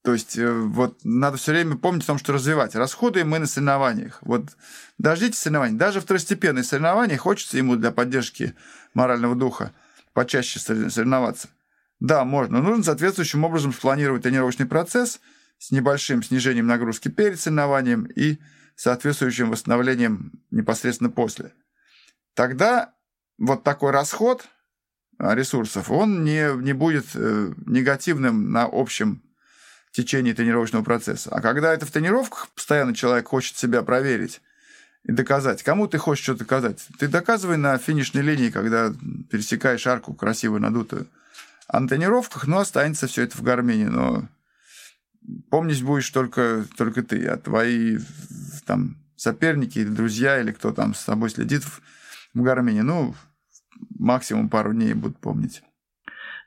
[0.03, 2.75] То есть э, вот надо все время помнить о том, что развивать.
[2.75, 4.17] Расходуем мы на соревнованиях.
[4.21, 4.49] Вот
[4.97, 5.77] дождитесь соревнований.
[5.77, 8.53] Даже второстепенные соревнования хочется ему для поддержки
[8.93, 9.71] морального духа
[10.11, 11.47] почаще соревноваться.
[12.01, 15.21] Да, можно, но нужно соответствующим образом спланировать тренировочный процесс
[15.57, 18.39] с небольшим снижением нагрузки перед соревнованием и
[18.75, 21.53] соответствующим восстановлением непосредственно после.
[22.33, 22.93] Тогда
[23.37, 24.47] вот такой расход
[25.17, 29.21] а, ресурсов, он не, не будет э, негативным на общем
[29.91, 31.29] течение тренировочного процесса.
[31.31, 34.41] А когда это в тренировках, постоянно человек хочет себя проверить
[35.03, 35.61] и доказать.
[35.61, 36.87] Кому ты хочешь что-то доказать?
[36.97, 38.91] Ты доказывай на финишной линии, когда
[39.29, 41.07] пересекаешь арку красиво надутую.
[41.67, 44.27] А на тренировках, ну, останется все это в гармонии, но
[45.49, 47.99] помнить будешь только, только ты, а твои
[48.65, 51.63] там соперники, друзья или кто там с тобой следит
[52.33, 53.13] в гармонии, ну,
[53.99, 55.61] максимум пару дней будут помнить.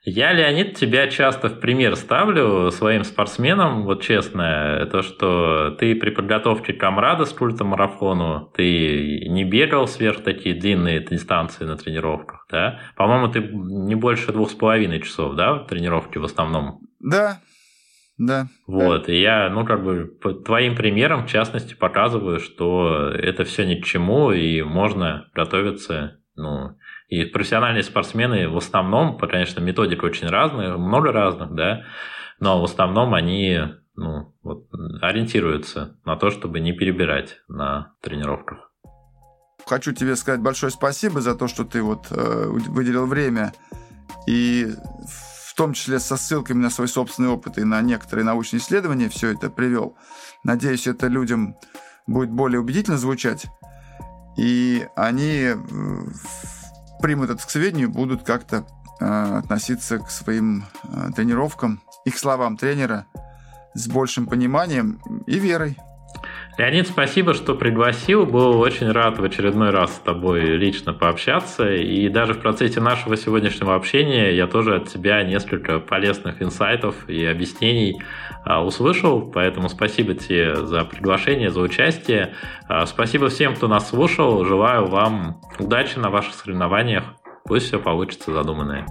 [0.09, 6.11] Я, Леонид, тебя часто в пример ставлю своим спортсменам, вот честно, то, что ты при
[6.11, 12.79] подготовке комрада с ультрамарафону, ты не бегал сверх такие длинные дистанции на тренировках, да?
[12.95, 16.79] По-моему, ты не больше двух с половиной часов, да, в тренировке в основном?
[17.01, 17.41] Да,
[18.17, 18.47] да.
[18.65, 23.65] Вот, и я, ну, как бы, по твоим примерам, в частности, показываю, что это все
[23.65, 26.77] ни к чему, и можно готовиться, ну,
[27.09, 31.83] и профессиональные спортсмены в основном, конечно, методика очень разная, много разных, да,
[32.39, 33.61] но в основном они
[33.95, 34.67] ну, вот,
[35.01, 38.71] ориентируются на то, чтобы не перебирать на тренировках.
[39.65, 43.53] Хочу тебе сказать большое спасибо за то, что ты вот э, выделил время
[44.27, 44.67] и
[45.57, 49.49] том числе со ссылками на свой собственный опыт и на некоторые научные исследования все это
[49.49, 49.97] привел.
[50.43, 51.55] Надеюсь, это людям
[52.05, 53.47] будет более убедительно звучать.
[54.37, 55.49] И они
[57.01, 58.67] примут это к сведению, будут как-то
[58.99, 63.07] э, относиться к своим э, тренировкам и к словам тренера
[63.73, 65.77] с большим пониманием и верой.
[66.57, 68.25] Леонид, спасибо, что пригласил.
[68.25, 71.71] Был очень рад в очередной раз с тобой лично пообщаться.
[71.71, 77.23] И даже в процессе нашего сегодняшнего общения я тоже от тебя несколько полезных инсайтов и
[77.25, 78.01] объяснений
[78.43, 79.21] а, услышал.
[79.21, 82.33] Поэтому спасибо тебе за приглашение, за участие.
[82.67, 84.43] А, спасибо всем, кто нас слушал.
[84.43, 87.03] Желаю вам удачи на ваших соревнованиях.
[87.45, 88.87] Пусть все получится задуманное.